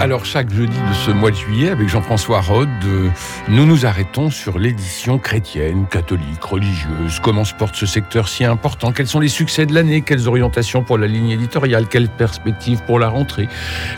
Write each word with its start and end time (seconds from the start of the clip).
Alors 0.00 0.24
chaque 0.24 0.50
jeudi 0.50 0.78
de 0.88 0.94
ce 0.94 1.10
mois 1.10 1.30
de 1.30 1.36
juillet, 1.36 1.68
avec 1.68 1.86
Jean-François 1.90 2.40
Rode, 2.40 2.70
euh, 2.86 3.10
nous 3.48 3.66
nous 3.66 3.84
arrêtons 3.84 4.30
sur 4.30 4.58
l'édition 4.58 5.18
chrétienne, 5.18 5.86
catholique, 5.90 6.42
religieuse. 6.42 7.20
Comment 7.22 7.44
se 7.44 7.52
porte 7.52 7.76
ce 7.76 7.84
secteur 7.84 8.26
si 8.26 8.46
important? 8.46 8.92
Quels 8.92 9.08
sont 9.08 9.20
les 9.20 9.28
succès 9.28 9.66
de 9.66 9.74
l'année? 9.74 10.00
Quelles 10.00 10.26
orientations 10.26 10.82
pour 10.82 10.96
la 10.96 11.06
ligne 11.06 11.28
éditoriale? 11.28 11.86
Quelles 11.86 12.08
perspectives 12.08 12.82
pour 12.86 12.98
la 12.98 13.10
rentrée? 13.10 13.46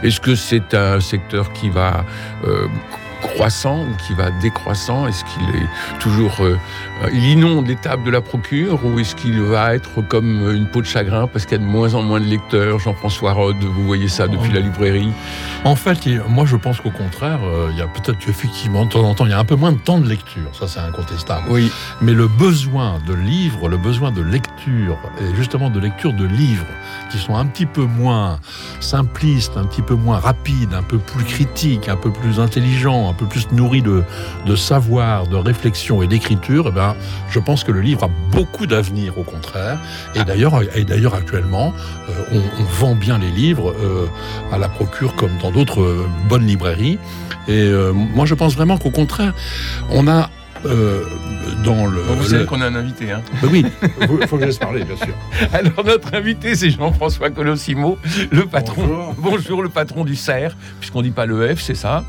Est-ce 0.03 0.19
que 0.19 0.35
c'est 0.35 0.75
un 0.75 0.99
secteur 0.99 1.53
qui 1.53 1.71
va 1.71 2.05
euh, 2.47 2.67
croissant 3.23 3.83
ou 3.83 3.97
qui 4.07 4.15
va 4.15 4.31
décroissant? 4.31 5.07
Est-ce 5.07 5.25
qu'il 5.25 5.49
est 5.57 5.99
toujours 5.99 6.37
euh, 6.41 6.59
il 7.13 7.25
inonde 7.25 7.67
les 7.67 7.77
tables 7.77 8.05
de 8.05 8.11
la 8.11 8.21
procure 8.21 8.85
ou 8.85 8.99
est-ce 8.99 9.15
qu'il 9.15 9.41
va 9.41 9.75
être 9.75 10.03
comme 10.03 10.51
une 10.55 10.67
peau 10.67 10.81
de 10.81 10.87
chagrin 10.87 11.27
parce 11.27 11.47
qu'il 11.47 11.59
y 11.59 11.61
a 11.61 11.65
de 11.65 11.71
moins 11.71 11.95
en 11.95 12.03
moins 12.03 12.21
de 12.21 12.27
lecteurs? 12.27 12.79
Jean-François 12.79 13.33
Rode, 13.33 13.63
vous 13.63 13.85
voyez 13.85 14.09
ça 14.09 14.29
depuis 14.29 14.53
la 14.53 14.61
librairie 14.61 15.11
En 15.65 15.77
fait, 15.77 16.07
moi 16.29 16.45
je 16.47 16.57
pense 16.57 16.81
qu'au 16.81 16.91
contraire, 16.91 17.41
euh, 17.45 17.69
il 17.73 17.79
y 17.79 17.83
a 17.83 17.87
peut-être 17.87 18.29
effectivement 18.29 18.85
de 18.85 18.91
temps 18.91 19.05
en 19.05 19.15
temps, 19.15 19.25
il 19.25 19.31
y 19.31 19.35
a 19.35 19.39
un 19.39 19.45
peu 19.45 19.57
moins 19.57 19.73
de 19.73 19.79
temps 19.79 19.99
de 19.99 20.09
lecture, 20.09 20.51
ça 20.53 20.69
c'est 20.69 20.81
incontestable. 20.81 21.47
Oui. 21.49 21.71
Mais 22.01 22.13
le 22.13 22.29
besoin 22.29 22.99
de 23.07 23.15
livres, 23.15 23.69
le 23.69 23.79
besoin 23.79 24.13
de 24.13 24.23
lecture, 24.23 24.99
et 25.21 25.35
justement 25.37 25.71
de 25.71 25.81
lecture 25.81 26.13
de 26.13 26.25
livres 26.25 26.67
qui 27.11 27.19
sont 27.19 27.37
un 27.37 27.47
petit 27.47 27.67
peu 27.67 27.85
moins 27.85 28.39
simplistes, 28.81 29.57
un 29.57 29.65
petit 29.65 29.83
peu 29.83 29.95
moins 29.95 30.19
rapides, 30.19 30.75
un 30.75 30.83
peu 30.83 30.99
plus 30.99 31.25
critiques, 31.25 31.89
un 31.89 31.97
peu 31.97 32.11
plus 32.11 32.41
intelligents, 32.41 33.12
un 33.13 33.15
peu 33.15 33.27
plus 33.27 33.51
nourris 33.53 33.83
de, 33.83 34.03
de 34.47 34.57
savoir, 34.57 35.27
de 35.27 35.37
réflexion 35.37 36.03
et 36.03 36.07
d'écriture, 36.07 36.67
eh 36.69 36.73
ben, 36.73 36.97
je 37.29 37.39
pense 37.39 37.63
que 37.63 37.71
le 37.71 37.83
livre 37.83 38.05
a 38.05 38.11
beaucoup 38.31 38.67
d'avenir 38.67 39.19
au 39.19 39.23
contraire. 39.23 39.79
Et 40.15 40.21
ah. 40.21 40.25
d'ailleurs, 40.25 40.63
et 40.75 40.85
d'ailleurs 40.85 41.15
actuellement, 41.15 41.75
euh, 42.09 42.41
on, 42.59 42.65
vend 42.81 42.95
bien 42.95 43.19
les 43.19 43.31
livres 43.31 43.75
euh, 43.79 44.07
à 44.51 44.59
la 44.59 44.69
procure 44.69 45.15
comme 45.15 45.37
dans 45.43 45.51
d'autres 45.51 45.83
euh, 45.83 46.07
bonnes 46.29 46.47
librairies. 46.47 46.99
Et 47.49 47.73
moi, 47.93 48.25
je 48.25 48.35
pense 48.35 48.55
vraiment 48.55 48.79
qu'au 48.79 48.93
contraire, 48.93 49.35
on 49.91 50.07
a 50.07 50.31
dans 50.65 51.87
le. 51.87 52.01
vous 52.01 52.25
savez 52.25 52.47
qu'on 52.47 52.61
a 52.61 52.67
un 52.67 52.75
invité, 52.75 53.11
hein 53.11 53.23
Oui, 53.43 53.65
il 54.21 54.27
faut 54.27 54.37
que 54.37 54.43
je 54.43 54.47
laisse 54.47 54.59
parler, 54.59 54.85
bien 54.85 54.97
sûr. 54.97 55.15
Alors, 55.53 55.85
notre 55.85 56.15
invité, 56.15 56.55
c'est 56.55 56.71
Jean-François 56.71 57.31
Colossimo, 57.31 57.99
le 58.31 58.47
patron. 58.47 58.83
Bonjour. 58.83 59.15
Bonjour, 59.19 59.63
le 59.63 59.69
patron 59.69 60.05
du 60.05 60.17
CERF, 60.17 60.55
puisqu'on 60.79 61.03
dit 61.03 61.11
pas 61.11 61.27
le 61.27 61.55
F, 61.55 61.61
c'est 61.61 61.75
ça. 61.75 62.05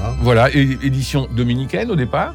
Voilà. 0.00 0.14
Voilà, 0.22 0.54
et 0.54 0.78
édition 0.82 1.26
dominicaine 1.34 1.90
au 1.90 1.96
départ 1.96 2.34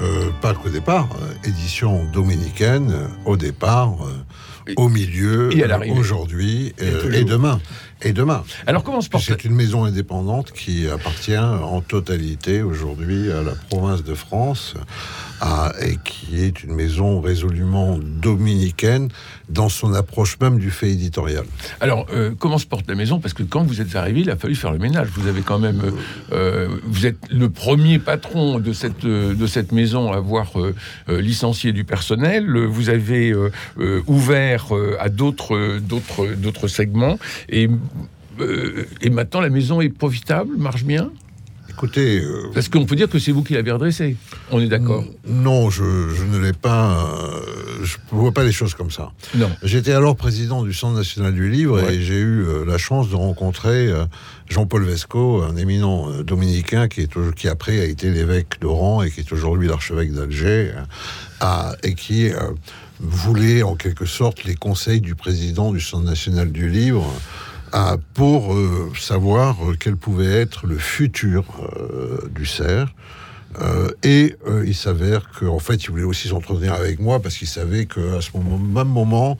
euh, 0.00 0.30
pas 0.40 0.52
qu'au 0.54 0.68
départ, 0.68 1.08
euh, 1.20 1.48
édition 1.48 2.04
dominicaine, 2.12 2.90
euh, 2.92 3.06
au 3.24 3.36
départ, 3.36 3.94
au 4.76 4.88
milieu, 4.88 5.50
aujourd'hui 5.96 6.74
et, 6.78 7.24
demain. 7.24 7.60
Et 8.04 8.12
demain. 8.12 8.42
Alors 8.66 8.82
comment 8.82 9.00
se 9.00 9.08
porte 9.08 9.24
C'est 9.24 9.44
une 9.44 9.54
maison 9.54 9.84
indépendante 9.84 10.52
qui 10.52 10.88
appartient 10.88 11.36
en 11.36 11.80
totalité 11.80 12.62
aujourd'hui 12.62 13.30
à 13.30 13.42
la 13.42 13.52
province 13.70 14.02
de 14.02 14.14
France 14.14 14.74
et 15.80 15.96
qui 16.04 16.40
est 16.42 16.62
une 16.62 16.74
maison 16.74 17.20
résolument 17.20 17.98
dominicaine 17.98 19.08
dans 19.48 19.68
son 19.68 19.92
approche 19.94 20.38
même 20.40 20.58
du 20.58 20.70
fait 20.70 20.90
éditorial. 20.90 21.44
Alors, 21.80 22.06
euh, 22.12 22.32
comment 22.38 22.58
se 22.58 22.66
porte 22.66 22.88
la 22.88 22.94
maison? 22.94 23.18
Parce 23.18 23.34
que 23.34 23.42
quand 23.42 23.64
vous 23.64 23.80
êtes 23.80 23.96
arrivé, 23.96 24.20
il 24.20 24.30
a 24.30 24.36
fallu 24.36 24.54
faire 24.54 24.72
le 24.72 24.78
ménage. 24.78 25.08
Vous 25.14 25.26
avez 25.26 25.42
quand 25.42 25.58
même, 25.58 25.82
euh, 26.32 26.68
vous 26.84 27.06
êtes 27.06 27.18
le 27.30 27.48
premier 27.50 27.98
patron 27.98 28.60
de 28.60 28.72
cette 28.72 29.04
de 29.04 29.46
cette 29.46 29.72
maison 29.72 30.12
à 30.12 30.16
avoir 30.16 30.52
euh, 30.58 30.74
licencié 31.08 31.72
du 31.72 31.84
personnel. 31.84 32.56
Vous 32.66 32.88
avez 32.88 33.34
ouvert 34.06 34.66
à 35.00 35.08
d'autres 35.08 35.78
d'autres 35.78 36.26
d'autres 36.36 36.68
segments 36.68 37.18
et 37.48 37.68
et 39.00 39.10
maintenant 39.10 39.40
la 39.40 39.50
maison 39.50 39.80
est 39.80 39.88
profitable, 39.88 40.56
marche 40.56 40.84
bien? 40.84 41.10
Écoutez. 41.82 42.20
Euh, 42.20 42.48
Parce 42.54 42.68
qu'on 42.68 42.86
peut 42.86 42.94
dire 42.94 43.08
que 43.08 43.18
c'est 43.18 43.32
vous 43.32 43.42
qui 43.42 43.54
l'avez 43.54 43.72
redressé? 43.72 44.16
On 44.52 44.60
est 44.60 44.68
d'accord 44.68 45.04
Non, 45.26 45.68
je, 45.68 45.82
ne 45.82 46.38
l'ai 46.38 46.52
pas. 46.52 47.08
Euh, 47.08 47.40
je 47.82 47.96
ne 48.12 48.20
vois 48.20 48.30
pas 48.30 48.44
les 48.44 48.52
choses 48.52 48.74
comme 48.74 48.92
ça. 48.92 49.10
Non. 49.34 49.50
J'étais 49.64 49.90
alors 49.90 50.14
président 50.14 50.62
du 50.62 50.72
Centre 50.72 50.96
national 50.96 51.34
du 51.34 51.50
livre 51.50 51.90
et 51.90 52.00
j'ai 52.00 52.20
eu 52.20 52.44
euh, 52.44 52.64
la 52.64 52.78
chance 52.78 53.10
de 53.10 53.16
rencontrer 53.16 53.90
Jean-Paul 54.48 54.84
Vesco, 54.84 55.42
un 55.42 55.56
éminent 55.56 56.08
dominicain 56.22 56.86
qui, 56.86 57.00
est, 57.00 57.34
qui 57.34 57.48
après 57.48 57.80
a 57.80 57.84
été 57.84 58.12
l'évêque 58.12 58.60
d'Oran 58.60 59.02
et 59.02 59.10
qui 59.10 59.18
est 59.18 59.32
aujourd'hui 59.32 59.66
l'archevêque 59.66 60.12
d'Alger 60.12 60.70
et 61.82 61.94
qui 61.96 62.30
voulait 63.00 63.64
en 63.64 63.74
quelque 63.74 64.06
sorte 64.06 64.44
les 64.44 64.54
conseils 64.54 65.00
du 65.00 65.16
président 65.16 65.72
du 65.72 65.80
Centre 65.80 66.04
national 66.04 66.52
du 66.52 66.68
livre 66.68 67.12
pour 68.14 68.52
euh, 68.52 68.92
savoir 68.98 69.56
euh, 69.64 69.76
quel 69.78 69.96
pouvait 69.96 70.32
être 70.32 70.66
le 70.66 70.76
futur 70.76 71.44
euh, 71.60 72.28
du 72.30 72.46
cerf. 72.46 72.92
et 74.02 74.34
il 74.64 74.74
s'avère 74.74 75.28
qu'en 75.38 75.58
fait, 75.58 75.84
il 75.84 75.90
voulait 75.90 76.04
aussi 76.04 76.28
s'entretenir 76.28 76.72
avec 76.72 77.00
moi 77.00 77.20
parce 77.20 77.36
qu'il 77.36 77.48
savait 77.48 77.84
qu'à 77.84 78.20
ce 78.22 78.30
moment, 78.34 78.56
même 78.58 78.88
moment, 78.88 79.36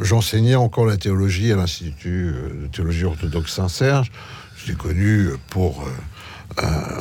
j'enseignais 0.00 0.54
encore 0.54 0.86
la 0.86 0.96
théologie 0.96 1.52
à 1.52 1.56
l'Institut 1.56 2.32
de 2.62 2.66
théologie 2.68 3.04
orthodoxe 3.04 3.52
Saint-Serge. 3.52 4.10
Je 4.56 4.68
l'ai 4.68 4.78
connu 4.78 5.28
pour 5.50 5.84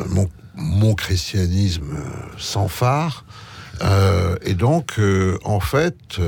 mon, 0.09 0.29
mon, 0.55 0.95
christianisme 0.95 1.95
sans 2.37 2.67
phare. 2.67 3.23
et 4.43 4.53
donc, 4.53 4.99
en 5.45 5.61
fait, 5.61 6.19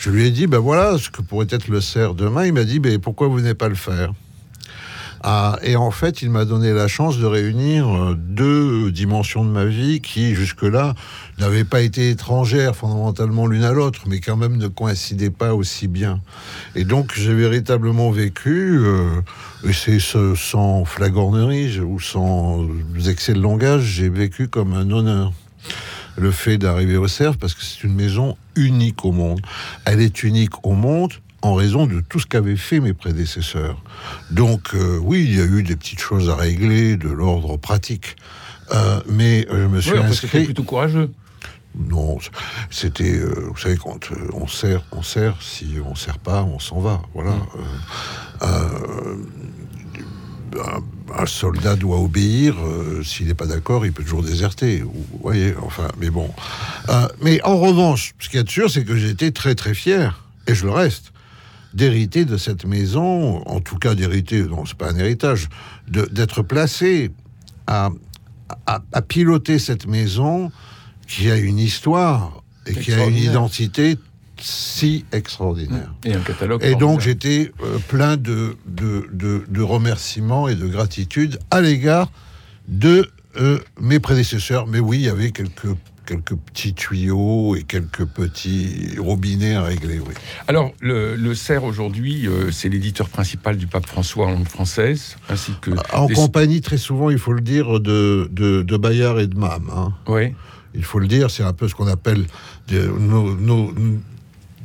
je 0.00 0.08
lui 0.08 0.26
ai 0.26 0.30
dit, 0.30 0.46
ben 0.46 0.58
voilà 0.58 0.96
ce 0.96 1.10
que 1.10 1.20
pourrait 1.20 1.48
être 1.50 1.68
le 1.68 1.82
cerf 1.82 2.14
demain. 2.14 2.46
Il 2.46 2.54
m'a 2.54 2.64
dit, 2.64 2.78
ben 2.78 2.98
pourquoi 2.98 3.28
vous 3.28 3.42
n'êtes 3.42 3.58
pas 3.58 3.68
le 3.68 3.74
faire? 3.74 4.14
Ah, 5.22 5.58
et 5.62 5.76
en 5.76 5.90
fait, 5.90 6.22
il 6.22 6.30
m'a 6.30 6.46
donné 6.46 6.72
la 6.72 6.88
chance 6.88 7.18
de 7.18 7.26
réunir 7.26 7.86
euh, 7.86 8.14
deux 8.18 8.90
dimensions 8.90 9.44
de 9.44 9.50
ma 9.50 9.66
vie 9.66 10.00
qui, 10.00 10.34
jusque-là, 10.34 10.94
n'avaient 11.38 11.64
pas 11.64 11.82
été 11.82 12.08
étrangères 12.08 12.74
fondamentalement 12.74 13.46
l'une 13.46 13.62
à 13.62 13.72
l'autre, 13.72 14.04
mais 14.06 14.20
quand 14.20 14.38
même 14.38 14.56
ne 14.56 14.68
coïncidaient 14.68 15.28
pas 15.28 15.54
aussi 15.54 15.86
bien. 15.86 16.22
Et 16.74 16.84
donc, 16.84 17.12
j'ai 17.14 17.34
véritablement 17.34 18.10
vécu, 18.10 18.78
euh, 18.78 19.20
et 19.68 19.74
c'est 19.74 20.00
sans 20.00 20.86
flagornerie 20.86 21.78
ou 21.80 22.00
sans 22.00 22.66
excès 23.06 23.34
de 23.34 23.40
langage, 23.40 23.82
j'ai 23.82 24.08
vécu 24.08 24.48
comme 24.48 24.72
un 24.72 24.90
honneur 24.90 25.34
le 26.20 26.30
fait 26.30 26.58
d'arriver 26.58 26.96
au 26.96 27.08
cerf 27.08 27.36
parce 27.36 27.54
que 27.54 27.62
c'est 27.62 27.82
une 27.82 27.94
maison 27.94 28.36
unique 28.54 29.04
au 29.04 29.12
monde. 29.12 29.40
Elle 29.84 30.00
est 30.00 30.22
unique 30.22 30.64
au 30.64 30.72
monde 30.72 31.12
en 31.42 31.54
raison 31.54 31.86
de 31.86 32.00
tout 32.00 32.20
ce 32.20 32.26
qu'avaient 32.26 32.56
fait 32.56 32.80
mes 32.80 32.92
prédécesseurs. 32.92 33.82
Donc 34.30 34.74
euh, 34.74 34.98
oui, 35.02 35.24
il 35.24 35.36
y 35.36 35.40
a 35.40 35.44
eu 35.44 35.62
des 35.62 35.76
petites 35.76 36.00
choses 36.00 36.28
à 36.28 36.36
régler 36.36 36.96
de 36.96 37.08
l'ordre 37.08 37.56
pratique. 37.56 38.16
Euh, 38.72 39.00
mais 39.08 39.46
je 39.50 39.66
me 39.66 39.80
suis 39.80 39.96
inscrit... 39.96 40.28
C'était 40.28 40.44
plutôt 40.44 40.62
courageux. 40.62 41.10
Non, 41.76 42.18
c'était, 42.68 43.16
euh, 43.16 43.46
vous 43.48 43.56
savez, 43.56 43.76
quand 43.76 44.10
on 44.32 44.48
sert, 44.48 44.82
on 44.90 45.02
sert. 45.02 45.40
Si 45.40 45.76
on 45.84 45.94
sert 45.94 46.18
pas, 46.18 46.42
on 46.42 46.58
s'en 46.58 46.80
va. 46.80 47.00
Voilà. 47.14 47.30
Mm 47.30 47.46
un, 51.16 51.26
soldat 51.26 51.76
doit 51.76 51.98
obéir. 51.98 52.56
Euh, 52.60 53.02
s'il 53.02 53.26
n'est 53.26 53.34
pas 53.34 53.46
d'accord, 53.46 53.86
il 53.86 53.92
peut 53.92 54.02
toujours 54.02 54.22
déserter. 54.22 54.80
Vous 54.80 55.04
voyez, 55.20 55.54
enfin, 55.62 55.88
mais 55.98 56.10
bon. 56.10 56.30
Euh, 56.88 57.08
mais 57.22 57.42
en 57.42 57.58
revanche, 57.58 58.14
ce 58.18 58.28
qui 58.28 58.36
est 58.36 58.48
sûr, 58.48 58.70
c'est 58.70 58.84
que 58.84 58.96
j'étais 58.96 59.30
très 59.30 59.54
très 59.54 59.74
fier, 59.74 60.24
et 60.46 60.54
je 60.54 60.64
le 60.64 60.72
reste, 60.72 61.12
d'hériter 61.74 62.24
de 62.24 62.36
cette 62.36 62.64
maison, 62.64 63.42
en 63.46 63.60
tout 63.60 63.76
cas 63.76 63.94
d'hériter, 63.94 64.42
non, 64.42 64.64
c'est 64.66 64.76
pas 64.76 64.90
un 64.90 64.96
héritage, 64.96 65.48
d'être 65.88 66.42
placé 66.42 67.10
à, 67.66 67.90
à, 68.66 69.02
piloter 69.02 69.58
cette 69.58 69.86
maison 69.86 70.50
qui 71.06 71.30
a 71.30 71.36
une 71.36 71.58
histoire 71.58 72.42
et 72.66 72.74
qui 72.74 72.92
a 72.92 73.04
une 73.04 73.16
identité 73.16 73.96
si 74.40 75.04
extraordinaire. 75.12 75.92
Et 76.04 76.14
un 76.14 76.20
catalogue. 76.20 76.62
Et 76.64 76.74
donc 76.74 77.00
j'étais 77.00 77.52
euh, 77.62 77.78
plein 77.88 78.16
de, 78.16 78.56
de, 78.66 79.62
remerciements 79.62 80.48
et 80.48 80.54
de 80.54 80.66
gratitude 80.66 81.38
à 81.50 81.60
l'égard 81.60 82.10
de 82.68 83.08
euh, 83.40 83.58
mes 83.80 84.00
prédécesseurs. 84.00 84.66
Mais 84.66 84.80
oui, 84.80 84.98
il 84.98 85.04
y 85.04 85.08
avait 85.08 85.30
quelques, 85.30 85.68
quelques 86.06 86.34
petits 86.34 86.74
tuyaux 86.74 87.54
et 87.56 87.62
quelques 87.62 88.04
petits 88.04 88.96
robinets 88.98 89.54
à 89.54 89.62
régler. 89.62 89.98
Oui. 90.00 90.14
Alors, 90.48 90.72
le, 90.80 91.14
le 91.16 91.34
CERF 91.34 91.62
aujourd'hui, 91.64 92.26
euh, 92.26 92.50
c'est 92.50 92.68
l'éditeur 92.68 93.08
principal 93.08 93.56
du 93.56 93.66
pape 93.66 93.86
François 93.86 94.26
en 94.26 94.30
langue 94.32 94.48
française, 94.48 95.16
ainsi 95.28 95.52
que. 95.60 95.70
En 95.92 96.08
compagnie, 96.08 96.60
très 96.60 96.78
souvent, 96.78 97.10
il 97.10 97.18
faut 97.18 97.32
le 97.32 97.40
dire, 97.42 97.80
de, 97.80 98.28
de, 98.32 98.62
de 98.62 98.76
Bayard 98.76 99.20
et 99.20 99.26
de 99.26 99.36
Mam. 99.38 99.70
Hein. 99.74 99.92
Oui. 100.08 100.34
Il 100.74 100.84
faut 100.84 101.00
le 101.00 101.08
dire, 101.08 101.30
c'est 101.30 101.42
un 101.42 101.52
peu 101.52 101.66
ce 101.68 101.74
qu'on 101.74 101.88
appelle 101.88 102.26
de- 102.68 102.86
nos, 102.86 103.34
nos- 103.34 103.74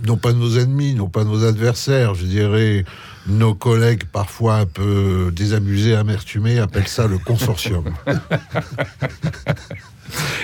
non 0.06 0.18
pas 0.18 0.34
nos 0.34 0.58
ennemis, 0.58 0.96
non 0.96 1.10
pas 1.10 1.24
nos 1.24 1.44
adversaires, 1.44 2.16
je 2.16 2.26
dirais 2.26 2.86
nos 3.28 3.56
collègues 3.56 4.04
parfois 4.06 4.58
un 4.58 4.66
peu 4.66 5.32
désabusés, 5.36 5.96
amertumés, 5.96 6.60
appellent 6.60 6.88
ça 6.88 7.08
le 7.08 7.18
consortium. 7.18 7.86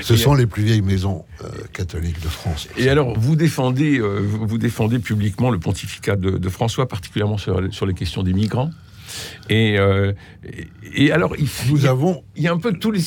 Ce 0.01 0.15
sont 0.15 0.33
les 0.33 0.47
plus 0.47 0.63
vieilles 0.63 0.81
maisons 0.81 1.23
euh, 1.43 1.47
catholiques 1.71 2.21
de 2.21 2.27
France. 2.27 2.67
Et 2.77 2.89
alors, 2.89 3.17
vous 3.17 3.35
défendez, 3.35 3.99
euh, 3.99 4.19
vous 4.19 4.57
défendez 4.57 4.97
publiquement 4.99 5.51
le 5.51 5.59
pontificat 5.59 6.15
de, 6.15 6.31
de 6.31 6.49
François, 6.49 6.87
particulièrement 6.87 7.37
sur, 7.37 7.61
sur 7.71 7.85
les 7.85 7.93
questions 7.93 8.23
des 8.23 8.33
migrants? 8.33 8.71
Et, 9.49 9.77
euh, 9.79 10.13
et, 10.45 11.05
et 11.05 11.11
alors, 11.11 11.35
il, 11.37 11.47
Nous 11.69 11.77
il 11.77 11.83
y 11.83 11.87
a- 11.87 11.91
avons 11.91 12.23
il 12.35 12.43
y 12.43 12.47
a 12.47 12.51
un 12.53 12.57
peu 12.57 12.73
tous 12.73 12.91
les, 12.91 13.01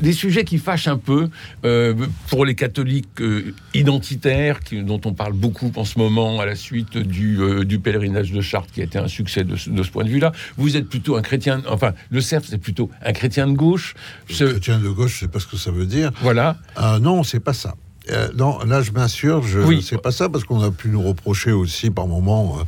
des 0.00 0.12
sujets 0.12 0.44
qui 0.44 0.58
fâchent 0.58 0.88
un 0.88 0.96
peu 0.98 1.28
euh, 1.64 1.94
pour 2.28 2.44
les 2.44 2.54
catholiques 2.54 3.20
euh, 3.20 3.54
identitaires, 3.74 4.60
qui- 4.60 4.82
dont 4.82 5.00
on 5.04 5.12
parle 5.14 5.32
beaucoup 5.32 5.70
en 5.76 5.84
ce 5.84 5.98
moment 5.98 6.40
à 6.40 6.46
la 6.46 6.54
suite 6.54 6.96
du, 6.98 7.38
du 7.64 7.78
pèlerinage 7.78 8.32
de 8.32 8.40
Chartres, 8.40 8.72
qui 8.72 8.80
a 8.80 8.84
été 8.84 8.98
un 8.98 9.08
succès 9.08 9.44
de, 9.44 9.56
ce- 9.56 9.70
de 9.70 9.82
ce 9.82 9.90
point 9.90 10.04
de 10.04 10.10
vue-là. 10.10 10.32
Vous 10.56 10.76
êtes 10.76 10.88
plutôt 10.88 11.16
un 11.16 11.22
chrétien, 11.22 11.62
enfin, 11.68 11.92
le 12.10 12.20
cerf, 12.20 12.42
c'est 12.48 12.58
plutôt 12.58 12.90
un 13.04 13.12
chrétien 13.12 13.46
de 13.46 13.54
gauche. 13.54 13.94
Ce- 14.30 14.44
chrétien 14.44 14.78
de 14.78 14.88
gauche, 14.88 15.14
je 15.14 15.18
sais 15.20 15.28
pas 15.28 15.40
ce 15.40 15.46
que 15.46 15.56
ça 15.56 15.70
veut 15.70 15.86
dire. 15.86 16.10
voilà. 16.22 16.56
Non, 17.00 17.22
c'est 17.22 17.40
pas 17.40 17.52
ça. 17.52 17.74
Euh, 18.10 18.28
non, 18.36 18.58
là, 18.64 18.82
je 18.82 18.90
m'assure, 18.90 19.42
je 19.44 19.60
Oui. 19.60 19.80
c'est 19.80 20.00
pas 20.02 20.10
ça 20.10 20.28
parce 20.28 20.42
qu'on 20.42 20.60
a 20.60 20.72
pu 20.72 20.88
nous 20.88 21.02
reprocher 21.02 21.52
aussi 21.52 21.88
par 21.90 22.08
moment 22.08 22.56
euh, 22.58 22.64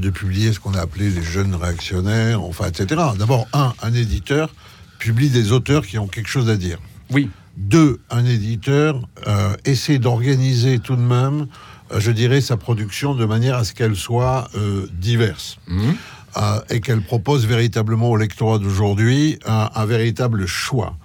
de 0.00 0.10
publier 0.10 0.52
ce 0.52 0.60
qu'on 0.60 0.74
a 0.74 0.80
appelé 0.80 1.10
les 1.10 1.22
jeunes 1.22 1.54
réactionnaires, 1.54 2.42
enfin, 2.42 2.66
etc. 2.66 3.00
D'abord, 3.18 3.46
un, 3.52 3.72
un 3.82 3.94
éditeur 3.94 4.50
publie 4.98 5.30
des 5.30 5.52
auteurs 5.52 5.86
qui 5.86 5.98
ont 5.98 6.06
quelque 6.06 6.28
chose 6.28 6.48
à 6.48 6.56
dire. 6.56 6.78
Oui. 7.10 7.28
Deux, 7.56 8.00
un 8.10 8.24
éditeur 8.24 9.00
euh, 9.26 9.54
essaie 9.64 9.98
d'organiser 9.98 10.78
tout 10.78 10.96
de 10.96 11.02
même, 11.02 11.46
euh, 11.92 11.98
je 12.00 12.10
dirais, 12.12 12.40
sa 12.40 12.56
production 12.56 13.14
de 13.14 13.24
manière 13.24 13.56
à 13.56 13.64
ce 13.64 13.74
qu'elle 13.74 13.96
soit 13.96 14.48
euh, 14.54 14.86
diverse 14.92 15.58
euh, 15.68 16.60
et 16.70 16.80
qu'elle 16.80 17.02
propose 17.02 17.46
véritablement 17.46 18.10
au 18.10 18.16
lectorat 18.16 18.58
d'aujourd'hui 18.58 19.38
un, 19.46 19.68
un 19.74 19.84
véritable 19.86 20.46
choix. 20.46 20.96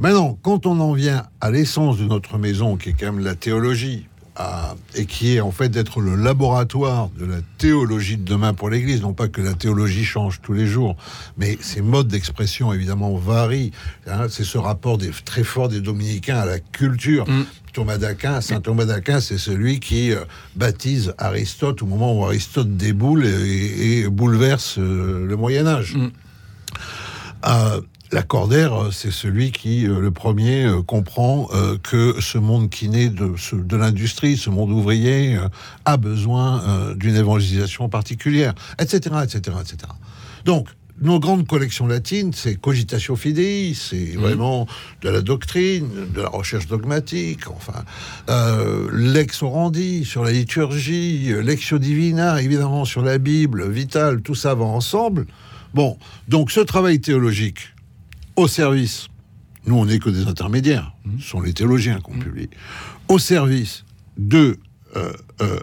Maintenant, 0.00 0.36
quand 0.42 0.66
on 0.66 0.80
en 0.80 0.92
vient 0.92 1.24
à 1.40 1.50
l'essence 1.52 1.98
de 1.98 2.04
notre 2.04 2.36
maison, 2.38 2.76
qui 2.76 2.90
est 2.90 2.94
quand 2.98 3.12
même 3.12 3.24
la 3.24 3.36
théologie, 3.36 4.08
et 4.96 5.06
qui 5.06 5.36
est 5.36 5.40
en 5.40 5.52
fait 5.52 5.68
d'être 5.68 6.00
le 6.00 6.16
laboratoire 6.16 7.08
de 7.18 7.24
la 7.24 7.38
théologie 7.58 8.16
de 8.16 8.24
demain 8.24 8.52
pour 8.52 8.68
l'Église, 8.68 9.00
non 9.00 9.12
pas 9.12 9.28
que 9.28 9.40
la 9.40 9.54
théologie 9.54 10.04
change 10.04 10.40
tous 10.42 10.52
les 10.52 10.66
jours, 10.66 10.96
mais 11.36 11.56
ses 11.60 11.82
modes 11.82 12.08
d'expression 12.08 12.72
évidemment 12.72 13.14
varient. 13.16 13.70
hein. 14.08 14.26
c'est 14.28 14.44
ce 14.44 14.58
rapport 14.58 14.98
des, 14.98 15.10
très 15.24 15.44
fort 15.44 15.68
des 15.68 15.80
dominicains 15.80 16.38
à 16.38 16.46
la 16.46 16.58
culture. 16.58 17.28
Mm. 17.28 17.44
Thomas 17.72 17.98
d'Aquin, 17.98 18.40
saint 18.40 18.60
Thomas 18.60 18.84
d'Aquin, 18.84 19.20
c'est 19.20 19.38
celui 19.38 19.80
qui 19.80 20.12
euh, 20.12 20.24
baptise 20.56 21.12
Aristote 21.18 21.82
au 21.82 21.86
moment 21.86 22.18
où 22.18 22.24
Aristote 22.24 22.76
déboule 22.76 23.26
et, 23.26 24.00
et 24.00 24.08
bouleverse 24.08 24.78
euh, 24.78 25.26
le 25.26 25.36
Moyen 25.36 25.66
Âge. 25.66 25.94
Mm. 25.94 26.10
Euh, 27.46 27.80
Lacordaire, 28.14 28.74
euh, 28.74 28.90
c'est 28.92 29.10
celui 29.10 29.50
qui, 29.50 29.88
euh, 29.88 29.98
le 29.98 30.12
premier, 30.12 30.66
euh, 30.66 30.82
comprend 30.82 31.48
que 31.82 32.20
ce 32.20 32.38
monde 32.38 32.70
qui 32.70 32.88
naît 32.88 33.08
de, 33.08 33.76
l'industrie, 33.76 34.36
ce 34.36 34.50
monde 34.50 34.70
ouvrier, 34.70 35.36
a 35.84 35.96
besoin 35.96 36.94
d'une 36.94 37.16
évangélisation 37.16 37.88
particulière, 37.88 38.54
etc., 38.78 39.16
etc., 39.24 39.56
etc. 39.60 39.76
Donc, 40.44 40.68
nos 41.00 41.18
grandes 41.18 41.46
collections 41.46 41.86
latines, 41.86 42.32
c'est 42.32 42.54
Cogitatio 42.54 43.16
Fidei, 43.16 43.74
c'est 43.74 44.16
vraiment 44.16 44.66
de 45.02 45.10
la 45.10 45.20
doctrine, 45.20 45.88
de 46.14 46.22
la 46.22 46.28
recherche 46.28 46.66
dogmatique, 46.68 47.48
enfin, 47.50 47.84
euh, 48.30 48.88
Lex 48.92 49.42
Orandi 49.42 50.04
sur 50.04 50.24
la 50.24 50.30
liturgie, 50.30 51.32
Lectio 51.42 51.78
Divina, 51.78 52.40
évidemment 52.40 52.84
sur 52.84 53.02
la 53.02 53.18
Bible, 53.18 53.68
Vital, 53.68 54.22
tout 54.22 54.36
ça 54.36 54.54
va 54.54 54.64
ensemble. 54.64 55.26
Bon, 55.74 55.98
donc 56.28 56.52
ce 56.52 56.60
travail 56.60 57.00
théologique 57.00 57.73
au 58.36 58.48
service, 58.48 59.08
nous 59.66 59.76
on 59.76 59.86
n'est 59.86 59.98
que 59.98 60.10
des 60.10 60.26
intermédiaires, 60.26 60.92
ce 61.20 61.28
sont 61.28 61.40
les 61.40 61.52
théologiens 61.52 62.00
qu'on 62.00 62.18
publie, 62.18 62.50
au 63.08 63.18
service 63.18 63.84
de 64.16 64.58
euh, 64.96 65.12
euh, 65.40 65.58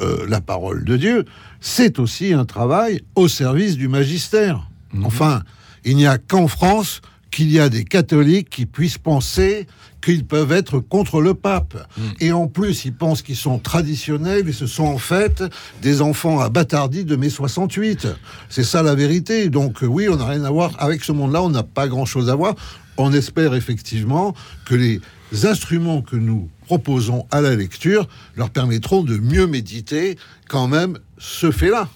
euh, 0.00 0.26
la 0.28 0.40
parole 0.40 0.84
de 0.84 0.96
Dieu, 0.96 1.24
c'est 1.60 1.98
aussi 1.98 2.32
un 2.32 2.44
travail 2.44 3.02
au 3.14 3.28
service 3.28 3.76
du 3.76 3.88
magistère. 3.88 4.68
Enfin, 5.02 5.42
il 5.84 5.96
n'y 5.96 6.06
a 6.06 6.18
qu'en 6.18 6.48
France 6.48 7.00
qu'il 7.34 7.50
y 7.50 7.58
a 7.58 7.68
des 7.68 7.82
catholiques 7.82 8.48
qui 8.48 8.64
puissent 8.64 8.98
penser 8.98 9.66
qu'ils 10.00 10.24
peuvent 10.24 10.52
être 10.52 10.78
contre 10.78 11.20
le 11.20 11.34
pape. 11.34 11.76
Et 12.20 12.30
en 12.30 12.46
plus, 12.46 12.84
ils 12.84 12.94
pensent 12.94 13.22
qu'ils 13.22 13.34
sont 13.34 13.58
traditionnels 13.58 14.48
et 14.48 14.52
ce 14.52 14.68
sont 14.68 14.84
en 14.84 14.98
fait 14.98 15.42
des 15.82 16.00
enfants 16.00 16.38
abâtardis 16.38 17.04
de 17.04 17.16
mai 17.16 17.30
68. 17.30 18.06
C'est 18.48 18.62
ça 18.62 18.84
la 18.84 18.94
vérité. 18.94 19.48
Donc 19.48 19.82
euh, 19.82 19.86
oui, 19.86 20.08
on 20.08 20.16
n'a 20.16 20.26
rien 20.26 20.44
à 20.44 20.50
voir 20.50 20.76
avec 20.78 21.02
ce 21.02 21.10
monde-là, 21.10 21.42
on 21.42 21.50
n'a 21.50 21.64
pas 21.64 21.88
grand-chose 21.88 22.30
à 22.30 22.36
voir. 22.36 22.54
On 22.98 23.12
espère 23.12 23.54
effectivement 23.54 24.32
que 24.64 24.76
les 24.76 25.00
instruments 25.42 26.02
que 26.02 26.14
nous 26.14 26.48
proposons 26.66 27.26
à 27.32 27.40
la 27.40 27.56
lecture 27.56 28.06
leur 28.36 28.50
permettront 28.50 29.02
de 29.02 29.16
mieux 29.16 29.48
méditer 29.48 30.16
quand 30.48 30.68
même 30.68 30.98
ce 31.18 31.50
fait-là. 31.50 31.88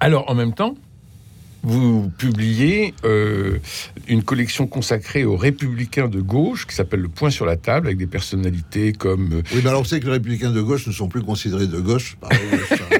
Alors, 0.00 0.30
en 0.30 0.34
même 0.34 0.54
temps, 0.54 0.76
vous 1.62 2.10
publiez 2.18 2.94
euh, 3.04 3.58
une 4.08 4.22
collection 4.22 4.66
consacrée 4.66 5.24
aux 5.24 5.36
républicains 5.36 6.08
de 6.08 6.20
gauche 6.20 6.66
qui 6.66 6.74
s'appelle 6.74 7.00
Le 7.00 7.08
Point 7.08 7.30
sur 7.30 7.46
la 7.46 7.56
table, 7.56 7.86
avec 7.86 7.98
des 7.98 8.06
personnalités 8.06 8.92
comme. 8.92 9.32
euh, 9.32 9.42
Oui, 9.54 9.60
mais 9.62 9.68
alors 9.68 9.82
on 9.82 9.84
sait 9.84 10.00
que 10.00 10.06
les 10.06 10.12
républicains 10.12 10.50
de 10.50 10.60
gauche 10.60 10.86
ne 10.86 10.92
sont 10.92 11.08
plus 11.08 11.22
considérés 11.22 11.66
de 11.68 11.78
gauche. 11.80 12.16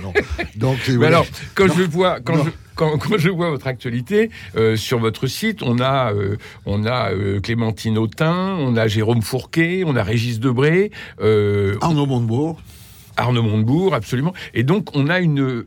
non. 0.02 0.12
Donc, 0.56 0.78
Mais 0.88 1.06
alors, 1.06 1.26
quand 1.54 1.66
Non. 1.66 1.74
je 1.76 1.82
vois, 1.82 2.20
quand 2.20 2.36
Non. 2.36 2.44
je, 2.44 2.50
quand, 2.74 2.98
quand 2.98 3.18
je 3.18 3.28
vois 3.30 3.50
votre 3.50 3.66
actualité 3.66 4.30
euh, 4.56 4.76
sur 4.76 4.98
votre 4.98 5.26
site, 5.26 5.62
on 5.62 5.78
a, 5.80 6.12
euh, 6.14 6.36
on 6.64 6.84
a 6.86 7.12
euh, 7.12 7.40
Clémentine 7.40 7.98
Autain, 7.98 8.56
on 8.60 8.76
a 8.76 8.86
Jérôme 8.86 9.22
Fourquet, 9.22 9.82
on 9.84 9.96
a 9.96 10.02
Régis 10.02 10.38
Debré, 10.40 10.90
Arnaud 11.20 12.06
Montebourg, 12.06 12.60
Arnaud 13.16 13.42
Montebourg, 13.42 13.94
absolument. 13.94 14.32
Et 14.54 14.62
donc, 14.62 14.88
on 14.94 15.08
a 15.08 15.20
une, 15.20 15.64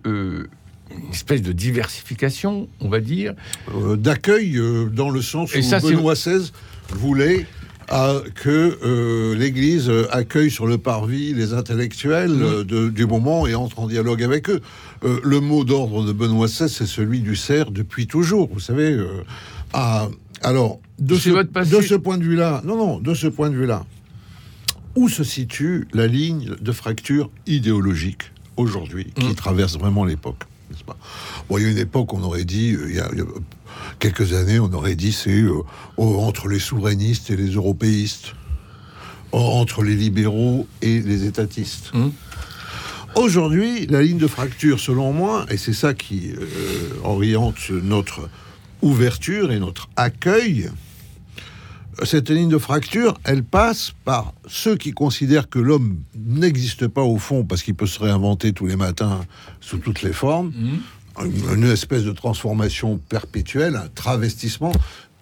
une 0.92 1.12
espèce 1.12 1.42
de 1.42 1.52
diversification, 1.52 2.68
on 2.80 2.90
va 2.90 3.00
dire. 3.00 3.34
euh, 3.74 3.96
d'accueil 3.96 4.58
euh, 4.58 4.86
dans 4.90 5.10
le 5.10 5.22
sens 5.22 5.54
Et 5.56 5.60
où 5.60 5.64
ça, 5.64 5.80
Benoît 5.80 6.14
XVI 6.14 6.52
voulait 6.90 7.46
euh, 7.92 8.22
que 8.34 8.78
euh, 8.84 9.36
l'Église 9.36 9.92
accueille 10.12 10.50
sur 10.50 10.66
le 10.68 10.78
parvis 10.78 11.34
les 11.34 11.54
intellectuels 11.54 12.32
euh, 12.42 12.64
de- 12.64 12.90
du 12.90 13.06
moment 13.06 13.46
et 13.48 13.54
entre 13.56 13.80
en 13.80 13.88
dialogue 13.88 14.24
avec 14.24 14.50
eux. 14.50 14.60
Euh, 15.04 15.20
le 15.24 15.40
mot 15.40 15.64
d'ordre 15.64 16.04
de 16.06 16.12
Benoît 16.12 16.48
XVI, 16.48 16.70
c'est 16.70 16.88
celui 16.88 17.20
du 17.20 17.36
cerf 17.36 17.70
depuis 17.72 18.08
toujours, 18.08 18.50
vous 18.52 18.60
savez. 18.60 18.98
alors, 20.42 20.80
de 21.00 21.16
ce, 21.16 21.30
de 21.30 21.98
point 21.98 22.18
de 22.18 22.24
vue-là, 22.24 22.62
non, 22.66 22.78
non, 22.78 23.00
de 23.00 23.14
ce 23.14 23.28
point 23.28 23.50
de 23.50 23.56
vue-là, 23.56 23.86
où 24.96 25.10
se 25.10 25.24
situe 25.24 25.88
la 25.94 26.08
ligne 26.08 26.52
de 26.62 26.72
fracture 26.72 27.30
idéologique 27.48 28.32
aujourd'hui 28.58 29.12
qui 29.20 29.28
Mm. 29.28 29.36
traverse 29.36 29.78
vraiment 29.78 30.06
l'époque? 30.06 30.44
Pas 30.86 30.98
Bon, 31.50 31.58
il 31.58 31.64
y 31.64 31.68
a 31.68 31.70
une 31.70 31.78
époque, 31.78 32.14
on 32.14 32.24
aurait 32.24 32.46
dit, 32.46 32.74
euh, 32.74 32.88
il 32.90 32.96
y 32.96 33.00
a, 33.00 33.10
il 33.12 33.20
y 33.20 33.22
a 33.22 33.26
quelques 34.00 34.34
années, 34.34 34.60
on 34.60 34.72
aurait 34.74 34.96
dit 34.96 35.12
c'est 35.12 35.42
euh, 35.42 35.64
oh, 35.98 36.20
entre 36.20 36.48
les 36.48 36.60
souverainistes 36.60 37.30
et 37.30 37.36
les 37.36 37.52
européistes, 37.52 38.34
Oh, 39.38 39.38
entre 39.38 39.84
les 39.84 39.96
libéraux 39.96 40.66
et 40.82 41.02
les 41.02 41.26
étatistes. 41.26 41.92
Mm. 41.94 42.08
Aujourd'hui, 43.16 43.86
la 43.88 44.02
ligne 44.02 44.18
de 44.18 44.28
fracture, 44.28 44.80
selon 44.80 45.12
moi, 45.12 45.46
et 45.50 45.58
c'est 45.58 45.74
ça 45.74 45.94
qui 45.94 46.32
euh, 46.32 46.48
oriente 47.04 47.70
notre 47.70 48.30
ouverture 48.82 49.52
et 49.52 49.60
notre 49.60 49.90
accueil, 49.98 50.70
cette 52.04 52.30
ligne 52.30 52.50
de 52.50 52.58
fracture, 52.58 53.18
elle 53.24 53.44
passe 53.44 53.94
par 54.04 54.34
ceux 54.48 54.76
qui 54.76 54.92
considèrent 54.92 55.50
que 55.50 55.60
l'homme 55.60 55.98
n'existe 56.16 56.88
pas 56.88 57.04
au 57.04 57.18
fond 57.18 57.44
parce 57.44 57.64
qu'il 57.64 57.76
peut 57.76 57.88
se 57.88 58.00
réinventer 58.00 58.54
tous 58.54 58.66
les 58.66 58.76
matins 58.76 59.22
sous 59.62 59.78
toutes 59.78 60.02
les 60.02 60.14
formes, 60.14 60.52
une, 61.24 61.64
une 61.64 61.72
espèce 61.72 62.04
de 62.04 62.12
transformation 62.12 62.98
perpétuelle, 63.10 63.76
un 63.78 63.88
travestissement, 63.94 64.74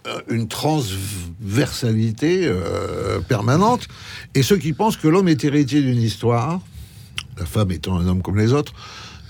euh, 0.07 0.19
une 0.29 0.49
transversalité 0.49 2.45
euh, 2.45 3.21
permanente, 3.21 3.87
et 4.35 4.43
ceux 4.43 4.57
qui 4.57 4.73
pensent 4.73 4.97
que 4.97 5.07
l'homme 5.07 5.29
est 5.29 5.45
héritier 5.45 5.81
d'une 5.81 6.01
histoire, 6.01 6.59
la 7.37 7.45
femme 7.45 7.71
étant 7.71 7.97
un 7.97 8.07
homme 8.07 8.21
comme 8.21 8.37
les 8.37 8.51
autres, 8.51 8.73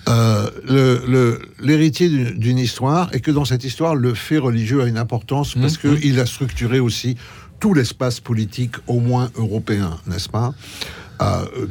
euh, 0.09 0.49
le- 0.67 1.01
le- 1.07 1.39
l'héritier 1.61 2.09
d'une- 2.09 2.57
histoire, 2.57 3.09
et 3.13 3.19
que 3.21 3.31
dans 3.31 3.45
cette 3.45 3.63
histoire, 3.63 3.95
le 3.95 4.13
fait 4.13 4.37
religieux 4.37 4.81
a 4.81 4.87
une 4.87 4.97
importance 4.97 5.55
parce 5.55 5.81
Mhm. 5.83 5.99
qu'il 5.99 6.19
a 6.19 6.25
structuré 6.25 6.79
aussi 6.79 7.15
tout 7.59 7.73
l'espace 7.73 8.19
politique, 8.19 8.75
au 8.87 8.99
moins 8.99 9.29
européen, 9.37 9.97
n'est-ce 10.07 10.29
pas? 10.29 10.53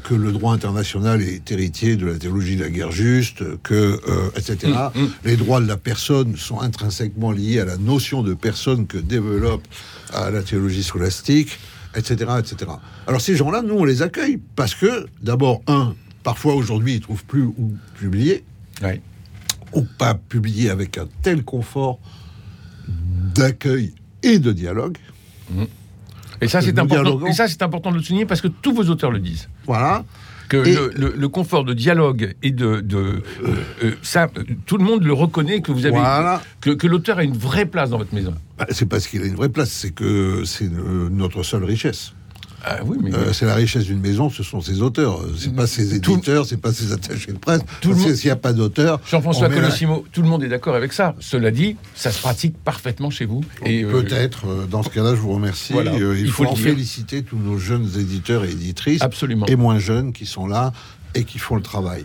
Que 0.05 0.15
le 0.15 0.33
droit 0.33 0.55
international 0.55 1.21
est 1.21 1.51
héritier 1.51 1.97
de 1.97 2.07
la 2.07 2.15
théologie 2.19 2.57
de 2.57 2.63
la 2.63 2.71
guerre 2.71 2.91
juste, 2.91 3.43
que, 3.63 4.01
etc. 4.35 4.73
Mm, 4.95 5.01
mm. 5.03 5.09
Les 5.27 5.37
droits 5.37 5.61
de 5.61 5.67
la 5.67 5.77
personne 5.77 6.37
sont 6.37 6.61
intrinsèquement 6.63 7.33
liés 7.33 7.61
à 7.61 7.67
la 7.67 7.77
notion 7.77 8.23
de 8.23 8.33
personne 8.33 8.87
que 8.87 8.97
développe 8.97 9.63
la 10.15 10.43
théologie 10.43 10.83
scolastique, 10.83 11.59
etc., 11.95 12.15
etc. 12.39 12.71
Alors 13.07 13.21
ces 13.21 13.37
gens-là, 13.37 13.61
nous, 13.61 13.75
on 13.75 13.85
les 13.85 14.01
accueille 14.01 14.39
parce 14.57 14.75
que, 14.75 15.05
d'abord, 15.23 15.61
un, 15.67 15.95
parfois 16.23 16.55
aujourd'hui, 16.55 16.95
ils 16.95 17.01
trouvent 17.01 17.25
plus 17.25 17.45
où 17.45 17.77
publier, 17.99 18.45
ou 19.73 19.83
pas 19.83 20.15
publier 20.15 20.71
avec 20.71 20.99
un 20.99 21.07
tel 21.23 21.45
confort 21.45 21.99
d'accueil 23.35 23.93
et 24.23 24.39
de 24.39 24.53
dialogue. 24.53 24.99
Et 26.41 26.49
ça, 26.49 26.61
c'est 26.61 26.79
important. 26.79 27.27
Et 27.27 27.33
ça, 27.33 27.49
c'est 27.49 27.63
important 27.63 27.91
de 27.91 27.97
le 27.97 28.03
souligner 28.03 28.27
parce 28.27 28.41
que 28.41 28.49
tous 28.49 28.75
vos 28.75 28.85
auteurs 28.85 29.11
le 29.11 29.21
disent. 29.21 29.49
Voilà. 29.67 30.05
Que 30.49 30.59
le, 30.59 31.29
confort 31.29 31.65
de 31.65 31.73
dialogue 31.73 32.35
et 32.43 32.51
de, 32.51 32.85
euh, 32.93 33.23
euh, 33.83 33.93
ça, 34.03 34.29
tout 34.67 34.77
le 34.77 34.85
monde 34.85 35.03
le 35.03 35.15
reconnaît 35.15 35.63
que 35.63 35.73
vous 35.73 35.87
avez, 35.87 35.99
que, 36.61 36.87
l'auteur 36.87 37.17
a 37.19 37.25
une 37.25 37.37
vraie 37.37 37.65
place 37.65 37.89
dans 37.89 37.97
votre 37.97 38.15
maison. 38.15 38.35
Bah, 38.59 38.67
c'est 38.69 38.85
parce 38.85 39.07
qu'il 39.07 39.23
a 39.23 39.25
une 39.25 39.35
vraie 39.37 39.49
place, 39.49 39.71
c'est 39.71 39.93
que 39.93 40.45
c'est 40.45 40.69
notre 40.71 41.43
seule 41.43 41.65
richesse. 41.65 42.13
Ah 42.65 42.79
oui, 42.85 42.97
mais... 43.01 43.13
Euh, 43.13 43.33
c'est 43.33 43.47
la 43.47 43.55
richesse 43.55 43.85
d'une 43.85 44.01
maison, 44.01 44.31
ce 44.31 44.43
sont 44.43 44.61
ses 44.61 44.83
auteurs. 44.83 45.21
C'est 45.37 45.55
pas 45.55 45.67
ses 45.67 45.95
éditeurs, 45.97 46.47
c'est 46.47 46.61
pas 46.61 46.73
ses 46.73 46.93
attachés 46.93 47.33
de 47.33 47.39
presse. 47.39 47.61
Tout 47.81 47.95
S'il 47.95 48.27
n'y 48.27 48.31
a 48.31 48.37
pas 48.37 48.53
d'auteur. 48.53 49.01
Jean-François 49.11 49.49
Colossimo, 49.49 50.05
tout 50.13 50.23
le 50.23 50.29
monde 50.29 50.45
est 50.45 50.49
d'accord 50.49 50.77
avec 50.77 50.93
ça. 50.93 51.15
Cela 51.19 51.51
dit, 51.51 51.77
ça 51.95 52.13
se 52.13 52.21
pratique 52.21 52.57
parfaitement 52.57 53.11
chez 53.11 53.25
vous. 53.25 53.43
Et 53.65 53.83
euh, 53.83 53.91
peut-être. 53.91 54.47
Euh, 54.47 54.67
dans 54.67 54.83
ce 54.83 54.91
cas-là, 54.91 55.15
je 55.15 55.21
vous 55.21 55.33
remercie. 55.33 55.75
il, 56.17 56.31
faut, 56.31 56.45
en 56.45 56.55
féliciter 56.55 57.23
tous 57.23 57.39
nos 57.39 57.59
jeunes 57.59 57.89
éditeurs 57.99 58.45
et 58.45 58.51
éditrices, 58.51 59.03
Absolument. 59.03 59.47
et 59.47 59.57
moins 59.57 59.79
jeunes, 59.79 60.13
qui 60.13 60.27
sont 60.27 60.47
là 60.47 60.73
et 61.15 61.25
qui 61.25 61.39
font 61.39 61.57
le 61.57 61.63
travail. 61.63 62.05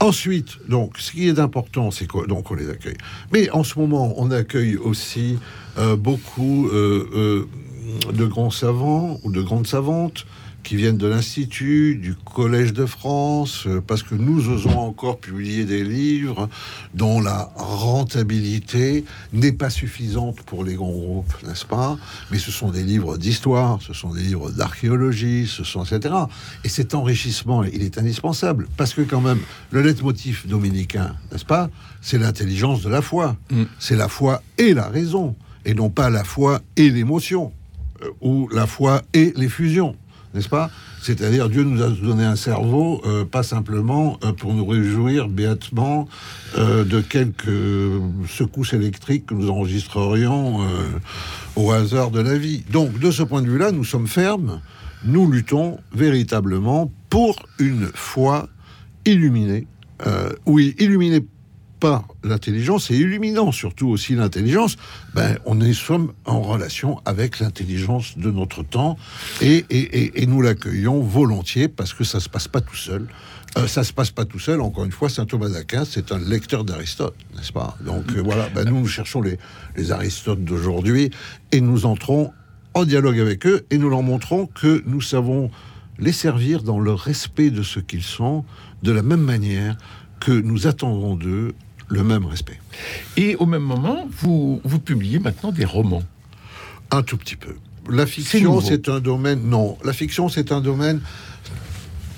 Ensuite, 0.00 0.58
donc, 0.68 0.96
ce 0.98 1.10
qui 1.10 1.26
est 1.26 1.40
important, 1.40 1.90
c'est 1.90 2.06
qu'on 2.06 2.54
les 2.54 2.70
accueille. 2.70 2.96
Mais 3.32 3.50
en 3.50 3.64
ce 3.64 3.78
moment, 3.78 4.14
on 4.16 4.30
accueille 4.30 4.76
aussi 4.76 5.38
beaucoup 5.98 6.70
de 8.12 8.26
grands 8.26 8.50
savants 8.50 9.18
ou 9.22 9.32
de 9.32 9.42
grandes 9.42 9.66
savantes 9.66 10.26
qui 10.62 10.76
viennent 10.76 10.98
de 10.98 11.06
l'Institut, 11.06 11.96
du 11.96 12.14
Collège 12.14 12.72
de 12.74 12.84
France, 12.84 13.64
euh, 13.66 13.80
parce 13.80 14.02
que 14.02 14.14
nous 14.14 14.50
osons 14.50 14.78
encore 14.78 15.18
publier 15.18 15.64
des 15.64 15.82
livres 15.82 16.48
dont 16.92 17.20
la 17.20 17.50
rentabilité 17.56 19.04
n'est 19.32 19.52
pas 19.52 19.70
suffisante 19.70 20.42
pour 20.42 20.64
les 20.64 20.74
grands 20.74 20.90
groupes, 20.90 21.32
n'est-ce 21.46 21.64
pas? 21.64 21.96
Mais 22.30 22.38
ce 22.38 22.50
sont 22.50 22.70
des 22.70 22.82
livres 22.82 23.16
d'histoire, 23.16 23.80
ce 23.80 23.94
sont 23.94 24.12
des 24.12 24.20
livres 24.20 24.50
d'archéologie, 24.50 25.46
ce 25.46 25.64
sont 25.64 25.84
etc. 25.84 26.14
Et 26.64 26.68
cet 26.68 26.94
enrichissement, 26.94 27.64
il 27.64 27.82
est 27.82 27.96
indispensable, 27.96 28.68
parce 28.76 28.92
que 28.92 29.02
quand 29.02 29.22
même, 29.22 29.40
le 29.70 29.80
leitmotiv 29.80 30.46
dominicain, 30.46 31.14
n'est-ce 31.32 31.46
pas? 31.46 31.70
C'est 32.02 32.18
l'intelligence 32.18 32.82
de 32.82 32.90
la 32.90 33.00
foi. 33.00 33.36
Mm. 33.50 33.62
C'est 33.78 33.96
la 33.96 34.08
foi 34.08 34.42
et 34.58 34.74
la 34.74 34.88
raison, 34.88 35.34
et 35.64 35.72
non 35.72 35.88
pas 35.88 36.10
la 36.10 36.24
foi 36.24 36.60
et 36.76 36.90
l'émotion. 36.90 37.52
Euh, 38.02 38.10
où 38.20 38.48
la 38.52 38.66
foi 38.66 39.02
et 39.14 39.32
les 39.36 39.48
fusions, 39.48 39.96
n'est-ce 40.34 40.48
pas? 40.48 40.70
C'est-à-dire 41.02 41.48
Dieu 41.48 41.64
nous 41.64 41.82
a 41.82 41.88
donné 41.88 42.24
un 42.24 42.36
cerveau, 42.36 43.00
euh, 43.06 43.24
pas 43.24 43.42
simplement 43.42 44.18
euh, 44.24 44.32
pour 44.32 44.54
nous 44.54 44.66
réjouir 44.66 45.28
béatement 45.28 46.08
de 46.56 47.00
quelques 47.00 48.00
secousses 48.28 48.72
électriques 48.72 49.26
que 49.26 49.34
nous 49.34 49.50
enregistrerions 49.50 50.60
au 51.56 51.70
hasard 51.72 52.10
de 52.10 52.20
la 52.20 52.36
vie. 52.38 52.64
Donc 52.70 52.98
de 52.98 53.10
ce 53.10 53.22
point 53.22 53.42
de 53.42 53.48
vue-là, 53.48 53.70
nous 53.70 53.84
sommes 53.84 54.06
fermes, 54.06 54.60
nous 55.04 55.30
luttons 55.30 55.78
véritablement 55.92 56.90
pour 57.10 57.36
une 57.58 57.90
foi 57.94 58.48
illuminée. 59.04 59.66
oui, 60.46 60.74
illuminée 60.78 61.20
par 61.80 62.04
l'intelligence 62.24 62.90
et 62.90 62.96
illuminant 62.96 63.52
surtout 63.52 63.88
aussi 63.88 64.14
l'intelligence, 64.14 64.76
ben, 65.14 65.38
on 65.46 65.60
est 65.60 65.72
en 66.24 66.40
relation 66.40 67.00
avec 67.04 67.40
l'intelligence 67.40 68.18
de 68.18 68.30
notre 68.30 68.62
temps 68.62 68.96
et, 69.40 69.64
et, 69.70 70.22
et, 70.22 70.26
nous 70.26 70.42
l'accueillons 70.42 71.00
volontiers 71.00 71.68
parce 71.68 71.94
que 71.94 72.04
ça 72.04 72.20
se 72.20 72.28
passe 72.28 72.48
pas 72.48 72.60
tout 72.60 72.76
seul. 72.76 73.06
Euh, 73.56 73.66
ça 73.66 73.82
se 73.82 73.92
passe 73.92 74.10
pas 74.10 74.24
tout 74.24 74.38
seul. 74.38 74.60
Encore 74.60 74.84
une 74.84 74.92
fois, 74.92 75.08
saint 75.08 75.24
Thomas 75.24 75.48
d'Aquin, 75.48 75.84
c'est 75.84 76.12
un 76.12 76.18
lecteur 76.18 76.64
d'Aristote, 76.64 77.16
n'est-ce 77.36 77.52
pas? 77.52 77.76
Donc 77.80 78.04
euh, 78.12 78.20
voilà, 78.20 78.48
ben, 78.50 78.68
nous, 78.68 78.80
nous 78.80 78.86
cherchons 78.86 79.22
les, 79.22 79.38
les 79.76 79.92
Aristotes 79.92 80.44
d'aujourd'hui 80.44 81.10
et 81.52 81.60
nous 81.60 81.86
entrons 81.86 82.32
en 82.74 82.84
dialogue 82.84 83.18
avec 83.18 83.46
eux 83.46 83.64
et 83.70 83.78
nous 83.78 83.88
leur 83.88 84.02
montrons 84.02 84.46
que 84.46 84.82
nous 84.86 85.00
savons 85.00 85.50
les 85.98 86.12
servir 86.12 86.62
dans 86.62 86.78
le 86.78 86.92
respect 86.92 87.50
de 87.50 87.62
ce 87.62 87.80
qu'ils 87.80 88.02
sont, 88.02 88.44
de 88.82 88.92
la 88.92 89.02
même 89.02 89.22
manière 89.22 89.76
que 90.20 90.32
nous 90.32 90.66
attendons 90.66 91.16
d'eux 91.16 91.54
le 91.88 92.02
même 92.02 92.26
respect. 92.26 92.60
Et 93.16 93.36
au 93.36 93.46
même 93.46 93.62
moment, 93.62 94.08
vous, 94.20 94.60
vous 94.64 94.78
publiez 94.78 95.18
maintenant 95.18 95.52
des 95.52 95.64
romans. 95.64 96.02
Un 96.90 97.02
tout 97.02 97.16
petit 97.16 97.36
peu. 97.36 97.54
La 97.90 98.06
fiction, 98.06 98.60
c'est 98.60 98.88
un 98.88 99.00
domaine. 99.00 99.48
Non, 99.48 99.78
la 99.84 99.92
fiction, 99.92 100.28
c'est 100.28 100.52
un 100.52 100.60
domaine 100.60 101.00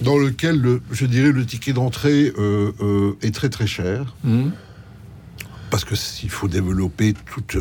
dans 0.00 0.18
lequel, 0.18 0.56
le, 0.56 0.82
je 0.90 1.06
dirais, 1.06 1.32
le 1.32 1.44
ticket 1.44 1.72
d'entrée 1.72 2.32
euh, 2.38 2.72
euh, 2.80 3.16
est 3.22 3.34
très 3.34 3.48
très 3.48 3.66
cher. 3.66 4.14
Hmm. 4.24 4.50
Parce 5.70 5.84
que 5.84 5.94
s'il 5.94 6.30
faut 6.30 6.48
développer 6.48 7.14
toutes 7.32 7.56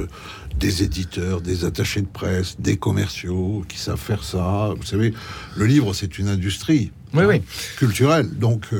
des 0.57 0.81
éditeurs, 0.83 1.41
des 1.41 1.63
attachés 1.63 2.01
de 2.01 2.07
presse, 2.07 2.55
des 2.59 2.77
commerciaux 2.77 3.63
qui 3.67 3.77
savent 3.77 3.99
faire 3.99 4.23
ça. 4.23 4.73
Vous 4.75 4.85
savez, 4.85 5.13
le 5.55 5.65
livre, 5.65 5.93
c'est 5.93 6.17
une 6.17 6.27
industrie 6.27 6.91
oui, 7.13 7.23
oui. 7.25 7.41
culturelle. 7.77 8.29
Donc, 8.37 8.73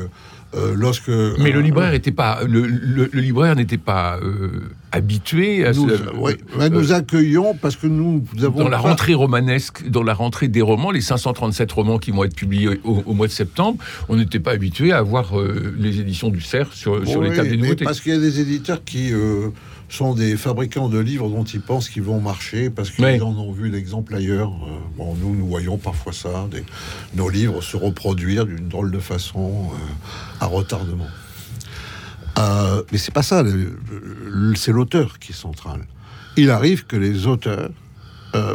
euh, 0.55 0.69
euh, 0.69 0.73
lorsque. 0.75 1.09
Mais 1.09 1.51
le 1.51 1.59
euh, 1.59 1.61
libraire 1.61 1.91
n'était 1.91 2.11
pas, 2.11 2.39
le, 2.43 2.65
libraire 3.13 3.55
n'était 3.55 3.77
pas 3.77 4.19
euh, 4.21 4.69
habitué 4.91 5.65
à. 5.65 5.73
Nous, 5.73 5.87
oui, 6.15 6.33
nous 6.71 6.91
accueillons 6.91 7.55
parce 7.55 7.75
que 7.75 7.87
nous, 7.87 8.23
avons. 8.41 8.63
Dans 8.63 8.69
la 8.69 8.77
rentrée 8.77 9.13
romanesque, 9.13 9.87
dans 9.87 10.03
la 10.03 10.13
rentrée 10.13 10.47
des 10.47 10.61
romans, 10.61 10.91
les 10.91 11.01
537 11.01 11.71
romans 11.71 11.99
qui 11.99 12.11
vont 12.11 12.23
être 12.23 12.35
publiés 12.35 12.79
au, 12.83 13.13
mois 13.13 13.27
de 13.27 13.31
septembre, 13.31 13.77
on 14.07 14.15
n'était 14.15 14.39
pas 14.39 14.51
habitué 14.51 14.91
à 14.91 14.97
avoir 14.97 15.33
les 15.77 15.99
éditions 15.99 16.29
du 16.29 16.41
CERF 16.41 16.73
sur, 16.73 17.07
sur 17.07 17.21
les 17.21 17.35
tables 17.35 17.49
des 17.49 17.57
nouveautés. 17.57 17.85
Parce 17.85 18.01
qu'il 18.01 18.13
y 18.13 18.15
a 18.15 18.19
des 18.19 18.39
éditeurs 18.39 18.83
qui 18.83 19.11
sont 19.89 20.13
des 20.13 20.37
fabricants 20.37 20.89
de 20.89 20.99
livres 20.99 21.29
dont 21.29 21.43
ils 21.43 21.61
pensent 21.61 21.89
qu'ils 21.89 22.03
vont 22.03 22.19
marcher 22.19 22.69
parce 22.69 22.91
qu'ils 22.91 23.23
en 23.23 23.35
ont 23.37 23.51
vu 23.51 23.69
l'exemple 23.69 24.15
ailleurs. 24.15 24.51
Euh, 24.51 24.77
bon, 24.97 25.15
nous, 25.15 25.35
nous 25.35 25.47
voyons 25.47 25.77
parfois 25.77 26.13
ça, 26.13 26.47
nos 27.15 27.29
livres 27.29 27.61
se 27.61 27.77
reproduire 27.77 28.45
d'une 28.45 28.67
drôle 28.67 28.91
de 28.91 28.99
façon 28.99 29.71
euh, 29.71 30.43
à 30.43 30.45
retardement. 30.45 31.07
Euh, 32.37 32.83
mais 32.91 32.97
c'est 32.97 33.13
pas 33.13 33.23
ça, 33.23 33.43
c'est 34.55 34.71
l'auteur 34.71 35.19
qui 35.19 35.31
est 35.31 35.35
central. 35.35 35.81
Il 36.37 36.51
arrive 36.51 36.85
que 36.85 36.95
les 36.95 37.27
auteurs 37.27 37.69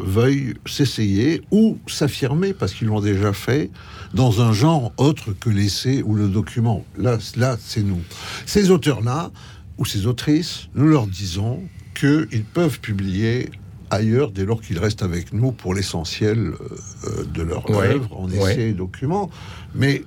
veuillent 0.05 0.55
s'essayer 0.67 1.43
ou 1.51 1.79
s'affirmer, 1.89 2.55
parce 2.55 2.73
qu'ils 2.73 2.87
l'ont 2.87 3.01
déjà 3.01 3.33
fait, 3.33 3.71
dans 4.15 4.41
un 4.41 4.53
genre 4.53 4.93
autre 4.97 5.33
que 5.33 5.51
l'essai 5.51 6.01
ou 6.03 6.15
le 6.15 6.29
document. 6.29 6.85
Là, 6.97 7.19
là 7.37 7.57
c'est 7.61 7.83
nous. 7.83 8.01
Ces 8.47 8.71
auteurs-là, 8.71 9.33
ou 9.79 9.85
ces 9.85 10.07
autrices, 10.07 10.69
nous 10.75 10.87
leur 10.87 11.07
disons 11.07 11.63
qu'ils 11.95 12.45
peuvent 12.45 12.81
publier 12.81 13.51
ailleurs 13.91 14.31
dès 14.31 14.45
lors 14.45 14.61
qu'ils 14.61 14.79
restent 14.79 15.03
avec 15.03 15.33
nous 15.33 15.53
pour 15.53 15.75
l'essentiel 15.75 16.39
euh, 16.39 16.57
euh, 17.05 17.25
de 17.25 17.43
leur 17.43 17.71
œuvre 17.71 18.19
en 18.19 18.31
essai 18.31 18.71
et 18.71 18.73
documents, 18.73 19.31
mais 19.75 20.05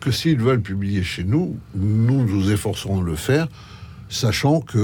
que 0.00 0.10
s'ils 0.10 0.38
veulent 0.40 0.62
publier 0.62 1.02
chez 1.02 1.24
nous, 1.24 1.56
nous 1.74 2.24
nous 2.24 2.50
efforcerons 2.50 3.00
de 3.00 3.06
le 3.06 3.16
faire, 3.16 3.48
sachant 4.08 4.60
que 4.60 4.78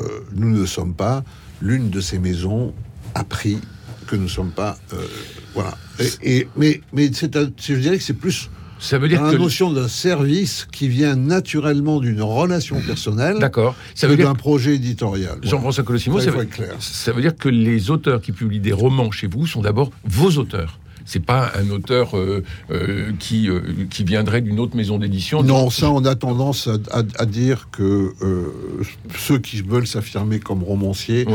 euh, 0.00 0.04
nous 0.34 0.50
ne 0.50 0.66
sommes 0.66 0.94
pas 0.94 1.24
l'une 1.60 1.90
de 1.90 2.00
ces 2.00 2.18
maisons 2.18 2.74
à 3.14 3.24
prix, 3.24 3.58
que 4.06 4.16
nous 4.16 4.24
ne 4.24 4.28
sommes 4.28 4.50
pas... 4.50 4.78
voilà. 5.54 5.76
Et, 6.22 6.48
mais 6.56 6.80
mais 6.92 7.10
je 7.12 7.74
dirais 7.74 7.98
que 7.98 8.02
c'est 8.02 8.14
plus 8.14 8.50
ça 8.82 8.98
veut 8.98 9.08
dire 9.08 9.22
la 9.22 9.32
notion 9.32 9.72
d'un 9.72 9.88
service 9.88 10.66
qui 10.72 10.88
vient 10.88 11.16
naturellement 11.16 12.00
d'une 12.00 12.20
relation 12.20 12.80
personnelle. 12.80 13.38
D'accord. 13.38 13.74
Ça 13.94 14.08
veut 14.08 14.16
dire 14.16 14.26
d'un 14.26 14.34
projet 14.34 14.74
éditorial. 14.74 15.38
Jean-François 15.42 15.84
Colossimo, 15.84 16.20
ça, 16.20 16.30
veut... 16.30 16.48
ça 16.80 17.12
veut 17.12 17.22
dire 17.22 17.36
que 17.36 17.48
les 17.48 17.90
auteurs 17.90 18.20
qui 18.20 18.32
publient 18.32 18.60
des 18.60 18.72
romans 18.72 19.10
chez 19.10 19.28
vous 19.28 19.46
sont 19.46 19.62
d'abord 19.62 19.90
vos 20.04 20.30
auteurs 20.32 20.78
c'est 21.04 21.24
pas 21.24 21.52
un 21.56 21.70
auteur 21.70 22.16
euh, 22.16 22.44
euh, 22.70 23.12
qui, 23.18 23.48
euh, 23.48 23.60
qui 23.90 24.04
viendrait 24.04 24.40
d'une 24.40 24.60
autre 24.60 24.76
maison 24.76 24.98
d'édition. 24.98 25.42
Non, 25.42 25.70
ça, 25.70 25.90
on 25.90 26.04
a 26.04 26.14
tendance 26.14 26.68
à, 26.90 27.26
dire 27.26 27.68
que 27.70 28.12
ceux 29.16 29.38
qui 29.38 29.62
veulent 29.62 29.86
s'affirmer 29.86 30.38
comme 30.38 30.62
romanciers 30.62 31.26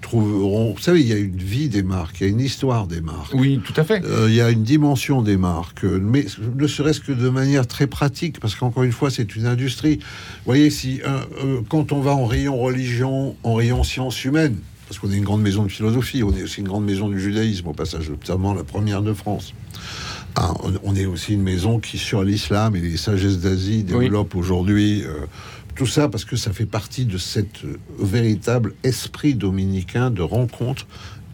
trouveront. 0.00 0.74
Vous 0.74 0.80
savez, 0.80 1.00
il 1.00 1.06
y 1.06 1.12
a 1.12 1.18
une 1.18 1.36
vie 1.36 1.68
des 1.68 1.82
marques, 1.82 2.20
il 2.20 2.24
y 2.24 2.26
a 2.26 2.30
une 2.30 2.40
histoire 2.40 2.86
des 2.86 3.00
marques. 3.00 3.34
Oui, 3.34 3.60
tout 3.64 3.74
à 3.76 3.84
fait. 3.84 4.04
Euh, 4.04 4.26
il 4.28 4.34
y 4.34 4.40
a 4.40 4.50
une 4.50 4.62
dimension 4.62 5.22
des 5.22 5.36
marques, 5.36 5.84
mais 5.84 6.26
ne 6.56 6.66
serait-ce 6.66 7.00
que 7.00 7.12
de 7.12 7.28
manière 7.28 7.66
très 7.66 7.86
pratique, 7.86 8.40
parce 8.40 8.54
qu'encore 8.54 8.82
une 8.82 8.92
fois, 8.92 9.10
c'est 9.10 9.36
une 9.36 9.46
industrie. 9.46 9.96
Vous 9.96 10.46
voyez, 10.46 10.70
si 10.70 11.00
euh, 11.06 11.60
quand 11.68 11.92
on 11.92 12.00
va 12.00 12.12
en 12.12 12.26
rayon 12.26 12.58
religion, 12.58 13.36
en 13.42 13.54
rayon 13.54 13.84
sciences 13.84 14.24
humaines, 14.24 14.56
parce 14.88 14.98
qu'on 14.98 15.12
est 15.12 15.16
une 15.16 15.24
grande 15.24 15.42
maison 15.42 15.62
de 15.62 15.70
philosophie, 15.70 16.24
on 16.24 16.34
est 16.34 16.42
aussi 16.42 16.60
une 16.60 16.66
grande 16.66 16.84
maison 16.84 17.08
du 17.08 17.20
judaïsme, 17.20 17.68
au 17.68 17.72
passage, 17.72 18.10
notamment 18.10 18.54
la 18.54 18.64
première 18.64 19.02
de 19.02 19.12
France. 19.12 19.54
Ah, 20.36 20.52
on, 20.82 20.94
est 20.94 21.06
aussi 21.06 21.34
une 21.34 21.42
maison 21.42 21.80
qui, 21.80 21.98
sur 21.98 22.22
l'islam 22.22 22.76
et 22.76 22.80
les 22.80 22.96
sagesses 22.96 23.38
d'Asie, 23.38 23.82
développe 23.82 24.34
aujourd'hui 24.34 25.02
euh, 25.04 25.26
tout 25.74 25.86
ça 25.86 26.08
parce 26.08 26.24
que 26.24 26.36
ça 26.36 26.52
fait 26.52 26.66
partie 26.66 27.04
de 27.04 27.18
cet 27.18 27.64
euh, 27.64 27.78
véritable 27.98 28.74
esprit 28.82 29.34
dominicain 29.34 30.10
de 30.10 30.22
rencontre, 30.22 30.86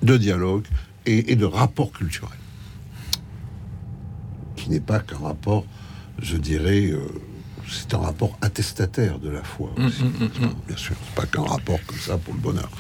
de 0.02 0.16
dialogue 0.16 0.64
et, 1.06 1.36
de 1.36 1.44
rapport 1.44 1.92
culturel. 1.92 2.38
Qui 4.56 4.70
n'est 4.70 4.80
pas 4.80 4.98
qu'un 4.98 5.18
rapport, 5.18 5.64
je 6.20 6.36
dirais, 6.36 6.86
euh, 6.86 7.00
c'est 7.68 7.94
un 7.94 7.98
rapport 7.98 8.36
attestataire 8.40 9.18
de 9.18 9.28
la 9.28 9.42
foi 9.42 9.70
aussi. 9.76 10.02
Mm, 10.04 10.24
mm, 10.24 10.54
bien 10.66 10.76
sûr, 10.76 10.96
pas 11.14 11.26
qu'un 11.26 11.42
rapport 11.42 11.78
comme 11.86 11.98
ça 11.98 12.18
pour 12.18 12.34
le 12.34 12.40
bonheur. 12.40 12.70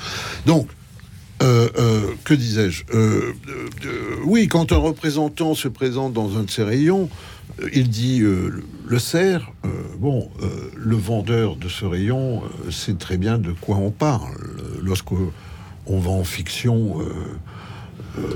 Donc, 0.44 0.68
euh, 1.46 1.68
euh, 1.78 2.00
que 2.24 2.34
disais-je 2.34 2.84
euh, 2.92 3.32
Oui, 4.24 4.48
quand 4.48 4.72
un 4.72 4.78
représentant 4.78 5.54
se 5.54 5.68
présente 5.68 6.12
dans 6.12 6.36
un 6.38 6.42
de 6.42 6.50
ces 6.50 6.64
rayons, 6.64 7.08
il 7.72 7.88
dit 7.88 8.20
le 8.20 8.98
cerf. 8.98 9.50
bon, 9.98 10.28
le 10.76 10.96
vendeur 10.96 11.56
de 11.56 11.68
ce 11.68 11.84
rayon 11.84 12.42
sait 12.70 12.94
très 12.94 13.16
bien 13.16 13.38
de 13.38 13.52
quoi 13.52 13.76
on 13.76 13.90
parle. 13.90 14.34
Lorsque 14.82 15.12
on 15.86 15.98
vend 15.98 16.18
en 16.18 16.24
fiction, 16.24 16.98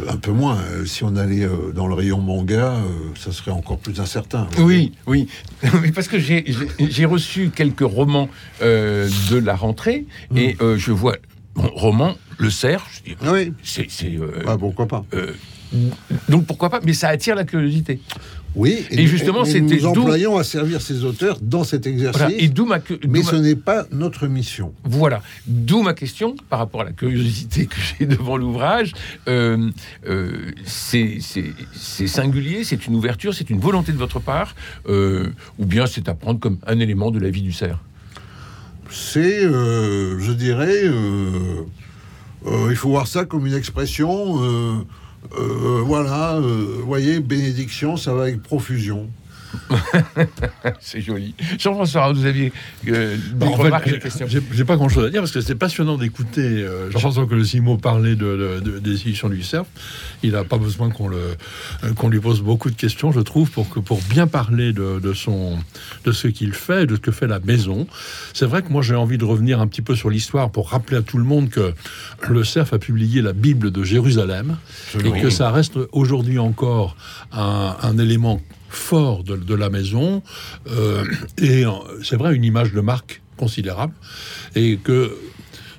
un 0.09 0.17
peu 0.17 0.31
moins. 0.31 0.59
Si 0.87 1.05
on 1.05 1.17
allait 1.17 1.47
dans 1.75 1.87
le 1.87 1.95
rayon 1.95 2.21
manga, 2.21 2.77
ça 3.15 3.33
serait 3.33 3.51
encore 3.51 3.79
plus 3.79 4.01
incertain. 4.01 4.47
Oui, 4.59 4.93
oui, 5.07 5.29
oui, 5.83 5.91
parce 5.93 6.09
que 6.09 6.19
j'ai 6.19 7.05
reçu 7.05 7.51
quelques 7.51 7.81
romans 7.81 8.31
de 8.63 9.37
la 9.37 9.57
rentrée 9.57 10.07
et 10.35 10.57
je 10.77 10.93
vois 10.93 11.17
roman 11.57 12.17
le 12.39 12.51
cerf. 12.51 12.87
oui. 13.23 13.53
C'est. 13.63 13.89
Euh, 14.05 14.43
ah, 14.47 14.57
pourquoi 14.59 14.87
pas 14.87 15.05
euh, 15.15 15.33
Donc 16.29 16.47
pourquoi 16.47 16.71
pas 16.71 16.81
Mais 16.85 16.95
ça 16.95 17.09
attire 17.09 17.35
la 17.35 17.45
curiosité. 17.45 18.01
Oui, 18.57 18.85
et, 18.91 19.07
justement, 19.07 19.45
c'était 19.45 19.77
nous 19.77 19.87
employons 19.87 20.37
à 20.37 20.43
servir 20.43 20.83
ces 20.83 21.05
auteurs 21.05 21.39
dans 21.41 21.63
cet 21.63 21.87
exercice. 21.87 22.35
et 22.37 22.49
d'où 22.49 22.67
ma, 22.67 22.81
mais 23.09 23.23
ce 23.23 23.37
n'est 23.37 23.55
pas 23.55 23.87
notre 23.93 24.27
mission. 24.27 24.75
Voilà, 24.83 25.23
d'où 25.47 25.83
ma 25.83 25.95
question 25.95 26.35
par 26.49 26.59
rapport 26.59 26.81
à 26.81 26.85
la 26.85 26.91
curiosité 26.91 27.67
que 27.67 27.77
j'ai 27.79 28.07
devant 28.07 28.37
l'ouvrage. 28.37 28.93
Euh, 29.29 29.71
c'est 30.65 31.21
singulier, 32.09 32.65
c'est 32.65 32.89
une 32.89 32.97
ouverture, 32.97 33.35
c'est 33.35 33.51
une 33.51 33.61
volonté 33.61 33.93
de 33.93 33.99
votre 33.99 34.19
part, 34.19 34.57
ou 34.89 35.65
bien 35.65 35.87
c'est 35.87 36.09
à 36.09 36.15
prendre 36.15 36.41
comme 36.41 36.59
un 36.67 36.81
élément 36.81 37.13
de 37.13 37.21
la 37.21 37.31
vie 37.31 37.43
du 37.43 37.53
cerf? 37.53 37.79
C'est, 38.91 39.45
euh, 39.45 40.19
je 40.19 40.33
dirais, 40.33 40.85
euh, 40.85 41.63
euh, 42.47 42.69
il 42.71 42.77
faut 42.77 42.89
voir 42.89 43.07
ça 43.07 43.25
comme 43.25 43.47
une 43.47 43.55
expression. 43.55 44.85
voilà, 45.85 46.41
voyez, 46.85 47.21
bénédiction, 47.21 47.97
ça 47.97 48.15
va 48.15 48.23
avec 48.23 48.43
profusion. 48.43 49.09
c'est 50.81 51.01
joli. 51.01 51.35
Jean-François, 51.59 52.13
vous 52.13 52.25
aviez 52.25 52.53
euh, 52.89 53.17
bah, 53.35 53.47
J'ai 54.53 54.65
pas 54.65 54.77
grand-chose 54.77 55.05
à 55.05 55.11
dire 55.11 55.21
parce 55.21 55.33
que 55.33 55.41
c'est 55.41 55.55
passionnant 55.55 55.97
d'écouter 55.97 56.41
euh, 56.41 56.91
Jean-François 56.91 57.27
Colosimo 57.27 57.77
parler 57.77 58.17
de, 58.17 58.61
des 58.81 58.91
éditions 58.93 59.29
du 59.29 59.43
CERF. 59.43 59.67
Il 60.23 60.33
n'a 60.33 60.45
pas 60.45 60.59
besoin 60.59 60.91
qu'on 60.91 61.11
euh, 61.13 61.35
qu'on 61.97 62.09
lui 62.09 62.21
pose 62.21 62.43
beaucoup 62.43 62.71
de 62.71 62.77
questions, 62.77 63.13
je 63.13 63.21
trouve, 63.21 63.51
pour, 63.51 63.69
que, 63.69 63.81
pour 63.81 64.01
bien 64.03 64.27
parler 64.27 64.73
de, 64.73 65.13
son, 65.15 65.59
de 66.05 66.13
ce 66.13 66.29
qu'il 66.29 66.53
fait, 66.53 66.87
de 66.87 66.97
ce 66.97 67.01
que 67.01 67.13
fait 67.13 67.27
la 67.27 67.41
maison. 67.41 67.87
C'est 68.33 68.47
vrai 68.47 68.63
que 68.63 68.69
moi 68.69 68.83
j'ai 68.83 68.95
envie 68.95 69.19
de 69.19 69.25
revenir 69.25 69.61
un 69.61 69.67
petit 69.67 69.83
peu 69.83 69.95
sur 69.95 70.11
l'histoire 70.11 70.51
pour 70.51 70.71
rappeler 70.71 70.99
à 70.99 71.03
tout 71.03 71.19
le 71.19 71.25
monde 71.25 71.49
que 71.49 71.73
le 72.29 72.45
CERF 72.45 72.73
a 72.73 72.79
publié 72.79 73.23
la 73.23 73.33
Bible 73.33 73.71
de 73.71 73.83
Jérusalem 73.83 74.57
et 75.05 75.21
que 75.21 75.31
ça 75.31 75.51
reste 75.51 75.79
aujourd'hui 75.93 76.39
encore 76.39 76.97
un, 77.33 77.77
un 77.83 77.99
élément 77.99 78.41
fort 78.71 79.25
de, 79.25 79.55
la 79.55 79.71
maison, 79.71 80.23
euh, 80.69 81.05
et 81.39 81.65
c'est 82.03 82.17
vrai, 82.17 82.35
une 82.35 82.45
image 82.45 82.73
de 82.73 82.81
marque 82.81 83.23
considérable, 83.37 83.93
et 84.55 84.77
que 84.77 85.17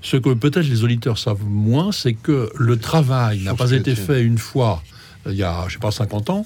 ce 0.01 0.17
que 0.17 0.33
peut-être 0.33 0.67
les 0.67 0.83
auditeurs 0.83 1.17
savent 1.17 1.45
moins, 1.45 1.91
c'est 1.91 2.13
que 2.13 2.49
le 2.55 2.77
travail 2.77 3.41
n'a 3.43 3.55
pas 3.55 3.71
été 3.71 3.95
fait 3.95 4.23
une 4.23 4.37
fois, 4.37 4.83
il 5.27 5.35
y 5.35 5.43
a, 5.43 5.65
je 5.67 5.73
sais 5.73 5.79
pas, 5.79 5.91
50 5.91 6.29
ans, 6.31 6.45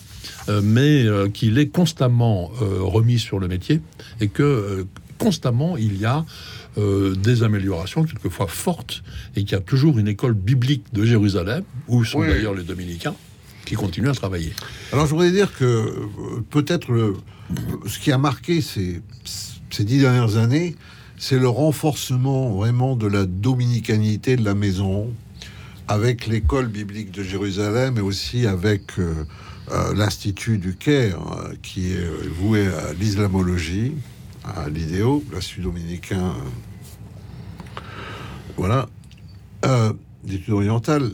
euh, 0.50 0.62
mais 0.64 1.04
euh, 1.04 1.30
qu'il 1.30 1.58
est 1.58 1.68
constamment 1.68 2.52
remis 2.60 3.20
sur 3.20 3.40
le 3.40 3.48
métier, 3.48 3.82
et 4.22 4.28
que 4.28 4.86
constamment 5.18 5.78
il 5.78 5.98
y 5.98 6.06
a 6.06 6.26
des 6.78 7.44
améliorations, 7.44 8.04
quelquefois 8.04 8.48
fortes, 8.48 9.02
et 9.38 9.46
qu'il 9.46 9.54
y 9.54 9.56
a 9.56 9.62
toujours 9.62 9.98
une 9.98 10.10
école 10.10 10.34
biblique 10.34 10.84
de 10.92 11.06
Jérusalem, 11.06 11.64
où 11.88 12.04
sont 12.04 12.20
d'ailleurs 12.20 12.54
les 12.54 12.64
dominicains, 12.64 13.16
qui 13.66 13.76
continuent 13.76 14.10
à 14.10 14.14
travailler. 14.14 14.54
Alors 14.94 15.06
je 15.06 15.12
voudrais 15.12 15.32
dire 15.32 15.56
que 15.58 15.66
euh, 15.66 16.44
peut-être 16.50 17.16
ce 17.88 18.00
qui 18.00 18.12
a 18.12 18.18
marqué 18.18 18.62
ces, 18.62 19.02
ces 19.70 19.84
dix 19.84 20.00
dernières 20.00 20.38
années, 20.38 20.76
c'est 21.18 21.40
le 21.40 21.50
renforcement 21.50 22.52
vraiment 22.52 22.96
de 22.96 23.08
la 23.08 23.26
dominicanité 23.26 24.36
de 24.36 24.46
la 24.46 24.54
maison, 24.54 25.12
avec 25.88 26.28
l'école 26.28 26.68
biblique 26.68 27.12
de 27.12 27.24
Jérusalem 27.24 27.98
et 27.98 28.02
aussi 28.02 28.48
avec 28.48 29.00
euh, 29.00 29.26
euh, 29.72 29.94
l'Institut 29.96 30.58
du 30.58 30.76
Caire, 30.76 31.20
qui 31.62 31.92
est 31.92 32.28
voué 32.40 32.68
à 32.68 32.94
l'islamologie, 32.94 33.94
à 34.44 34.70
l'idéo, 34.70 35.24
l'Institut 35.32 35.62
dominicain. 35.62 36.34
voilà. 38.58 38.88
d'études 40.24 40.54
orientales 40.54 41.12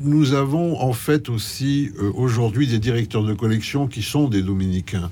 nous 0.00 0.32
avons 0.32 0.80
en 0.80 0.92
fait 0.92 1.28
aussi 1.28 1.92
euh, 1.98 2.10
aujourd'hui 2.14 2.66
des 2.66 2.78
directeurs 2.78 3.22
de 3.22 3.34
collection 3.34 3.86
qui 3.86 4.02
sont 4.02 4.28
des 4.28 4.42
dominicains. 4.42 5.10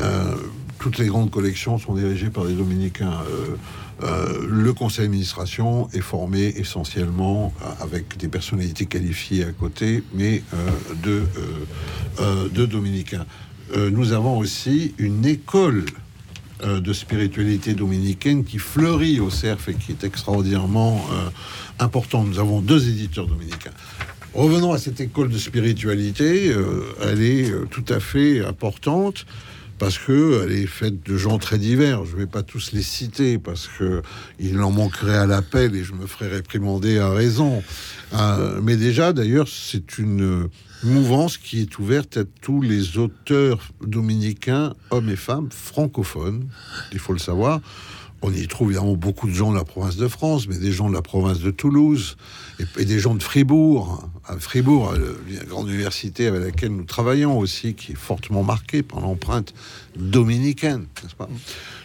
Euh, 0.00 0.34
toutes 0.78 0.98
les 0.98 1.06
grandes 1.06 1.30
collections 1.30 1.78
sont 1.78 1.94
dirigées 1.94 2.30
par 2.30 2.44
des 2.44 2.54
dominicains. 2.54 3.12
Euh, 4.02 4.46
le 4.48 4.72
conseil 4.72 5.06
d'administration 5.06 5.88
est 5.92 6.00
formé 6.00 6.52
essentiellement 6.56 7.52
avec 7.80 8.16
des 8.16 8.28
personnalités 8.28 8.86
qualifiées 8.86 9.44
à 9.44 9.52
côté, 9.52 10.02
mais 10.12 10.42
de, 11.02 11.22
de 12.52 12.66
dominicains. 12.66 13.24
nous 13.92 14.12
avons 14.12 14.36
aussi 14.36 14.94
une 14.98 15.24
école 15.24 15.84
de 16.64 16.92
spiritualité 16.92 17.74
dominicaine 17.74 18.44
qui 18.44 18.58
fleurit 18.58 19.20
au 19.20 19.30
CERF 19.30 19.68
et 19.68 19.74
qui 19.74 19.92
est 19.92 20.04
extraordinairement 20.04 21.04
importante. 21.78 22.28
Nous 22.28 22.38
avons 22.38 22.60
deux 22.60 22.88
éditeurs 22.88 23.26
dominicains. 23.26 23.72
Revenons 24.34 24.72
à 24.72 24.78
cette 24.78 25.00
école 25.00 25.28
de 25.28 25.38
spiritualité. 25.38 26.48
Euh, 26.48 26.82
elle 27.00 27.22
est 27.22 27.50
euh, 27.50 27.68
tout 27.70 27.84
à 27.88 28.00
fait 28.00 28.44
importante 28.44 29.26
parce 29.78 29.98
que 29.98 30.44
elle 30.44 30.52
est 30.52 30.66
faite 30.66 31.04
de 31.04 31.16
gens 31.16 31.38
très 31.38 31.58
divers. 31.58 32.04
Je 32.04 32.12
ne 32.12 32.18
vais 32.18 32.26
pas 32.26 32.42
tous 32.42 32.72
les 32.72 32.82
citer 32.82 33.38
parce 33.38 33.68
que 33.68 34.02
il 34.38 34.60
en 34.60 34.70
manquerait 34.70 35.16
à 35.16 35.26
l'appel 35.26 35.74
et 35.74 35.84
je 35.84 35.92
me 35.92 36.06
ferais 36.06 36.28
réprimander 36.28 36.98
à 36.98 37.10
raison. 37.10 37.62
Euh, 38.14 38.60
mais 38.62 38.76
déjà, 38.76 39.12
d'ailleurs, 39.12 39.48
c'est 39.48 39.98
une 39.98 40.48
mouvance 40.82 41.38
qui 41.38 41.60
est 41.60 41.78
ouverte 41.78 42.16
à 42.16 42.24
tous 42.42 42.60
les 42.60 42.98
auteurs 42.98 43.60
dominicains, 43.80 44.74
hommes 44.90 45.08
et 45.08 45.16
femmes, 45.16 45.48
francophones. 45.50 46.46
Il 46.92 46.98
faut 46.98 47.12
le 47.12 47.18
savoir. 47.18 47.60
On 48.26 48.32
y 48.32 48.48
trouve 48.48 48.70
évidemment 48.70 48.94
beaucoup 48.94 49.28
de 49.28 49.34
gens 49.34 49.52
de 49.52 49.56
la 49.58 49.64
province 49.64 49.96
de 49.96 50.08
France, 50.08 50.48
mais 50.48 50.56
des 50.56 50.72
gens 50.72 50.88
de 50.88 50.94
la 50.94 51.02
province 51.02 51.40
de 51.40 51.50
Toulouse 51.50 52.16
et, 52.78 52.86
des 52.86 52.98
gens 52.98 53.14
de 53.14 53.22
Fribourg. 53.22 54.08
À 54.24 54.38
Fribourg, 54.38 54.94
la 54.94 55.44
grande 55.44 55.68
université 55.68 56.26
avec 56.26 56.42
laquelle 56.42 56.74
nous 56.74 56.84
travaillons 56.84 57.38
aussi, 57.38 57.74
qui 57.74 57.92
est 57.92 57.96
fortement 57.96 58.42
marquée 58.42 58.82
par 58.82 59.00
l'empreinte 59.00 59.52
dominicaine, 59.94 60.86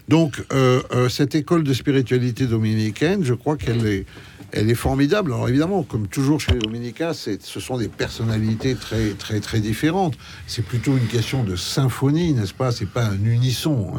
Donc, 0.08 0.42
euh, 0.54 0.82
euh, 0.94 1.10
cette 1.10 1.36
école 1.36 1.66
de 1.66 1.74
spiritualité 1.74 2.46
dominicaine, 2.46 3.26
je 3.26 3.34
crois 3.34 3.58
qu'elle 3.58 3.86
est 3.86 4.06
elle 4.52 4.70
est 4.70 4.76
formidable. 4.76 5.34
Alors 5.34 5.48
évidemment, 5.50 5.84
comme 5.84 6.08
toujours 6.08 6.40
chez 6.40 6.54
les 6.54 6.60
Dominicains, 6.60 7.14
ce 7.14 7.60
sont 7.60 7.78
des 7.78 7.88
personnalités 7.88 8.76
très 8.76 9.12
très 9.12 9.40
très 9.40 9.60
différentes. 9.60 10.16
C'est 10.48 10.66
plutôt 10.66 10.98
une 10.98 11.08
question 11.08 11.44
de 11.44 11.56
symphonie, 11.56 12.34
n'est-ce 12.34 12.54
pas? 12.54 12.72
C'est 12.72 12.90
pas 12.90 13.06
un 13.06 13.24
unisson, 13.24 13.94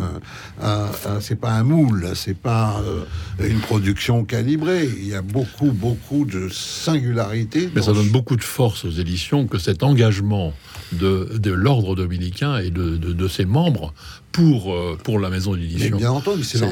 hein. 0.63 0.91
c'est 1.21 1.39
pas 1.39 1.53
un 1.53 1.63
moule, 1.63 2.11
c'est 2.15 2.37
pas 2.37 2.83
euh, 2.85 3.49
une 3.49 3.61
production 3.61 4.25
calibrée. 4.25 4.89
Il 4.99 5.09
y 5.09 5.15
a 5.15 5.23
beaucoup 5.23 5.73
beaucoup 5.73 6.25
de 6.25 6.49
singularités. 6.49 7.71
Mais 7.75 7.83
ça 7.83 7.93
donne 7.93 8.11
beaucoup 8.11 8.37
de 8.37 8.45
force 8.45 8.85
aux 8.85 8.91
éditions 8.91 9.47
que 9.47 9.59
cet 9.59 9.83
engagement 9.83 10.53
de, 10.93 11.39
de 11.39 11.51
l'ordre 11.53 11.95
dominicain 11.95 12.59
et 12.59 12.71
de, 12.71 12.97
de, 12.97 13.13
de 13.13 13.29
ses 13.29 13.45
membres 13.45 13.95
pour, 14.41 14.75
euh, 14.75 14.99
pour 15.03 15.19
la 15.19 15.31
maison 15.31 15.55
d'édition. 15.55 15.97
Bien 15.97 16.11
entendu, 16.11 16.45
c'est 16.45 16.59
la, 16.59 16.67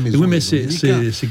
maison. 0.00 0.20
Oui, 0.20 0.26
mais 0.26 0.40
c'est 0.40 0.66